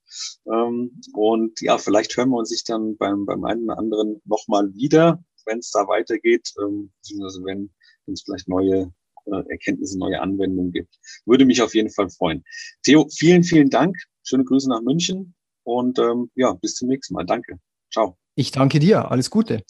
Ähm, 0.46 1.02
und 1.14 1.62
ja, 1.62 1.78
vielleicht 1.78 2.18
hören 2.18 2.30
wir 2.30 2.38
uns 2.38 2.50
sich 2.50 2.64
dann 2.64 2.98
beim, 2.98 3.26
beim 3.26 3.44
einen 3.46 3.64
oder 3.64 3.78
anderen 3.78 4.22
nochmal 4.26 4.74
wieder 4.74 5.24
wenn 5.52 5.60
es 5.60 5.72
da 5.72 5.88
weitergeht, 5.88 6.50
ähm, 6.62 6.92
beziehungsweise 6.98 7.44
wenn 7.46 7.70
es 8.08 8.24
vielleicht 8.24 8.48
neue 8.48 8.92
äh, 9.26 9.44
Erkenntnisse, 9.50 10.00
neue 10.00 10.20
Anwendungen 10.20 10.72
gibt. 10.72 10.96
Würde 11.26 11.46
mich 11.46 11.62
auf 11.62 11.76
jeden 11.76 11.90
Fall 11.90 12.10
freuen. 12.10 12.44
Theo, 12.84 13.08
vielen, 13.10 13.44
vielen 13.44 13.70
Dank. 13.70 13.96
Schöne 14.24 14.44
Grüße 14.44 14.70
nach 14.70 14.82
München 14.82 15.36
und 15.64 16.00
ähm, 16.00 16.32
ja, 16.36 16.54
bis 16.54 16.76
zum 16.76 16.88
nächsten 16.88 17.14
Mal. 17.14 17.26
Danke. 17.26 17.60
Ciao. 17.92 18.18
Ich 18.36 18.52
danke 18.52 18.80
dir. 18.80 19.12
Alles 19.12 19.30
Gute. 19.30 19.64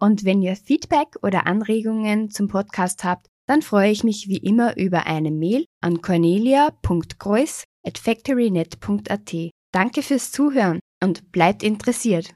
Und 0.00 0.24
wenn 0.24 0.42
ihr 0.42 0.56
Feedback 0.56 1.16
oder 1.22 1.46
Anregungen 1.46 2.30
zum 2.30 2.48
Podcast 2.48 3.04
habt, 3.04 3.26
dann 3.46 3.62
freue 3.62 3.90
ich 3.90 4.04
mich 4.04 4.28
wie 4.28 4.36
immer 4.36 4.76
über 4.76 5.06
eine 5.06 5.30
Mail 5.30 5.64
an 5.80 6.02
cornelia.kreuz 6.02 7.64
at 7.84 7.98
factorynet.at. 7.98 9.34
Danke 9.72 10.02
fürs 10.02 10.30
Zuhören 10.32 10.80
und 11.02 11.32
bleibt 11.32 11.62
interessiert. 11.62 12.34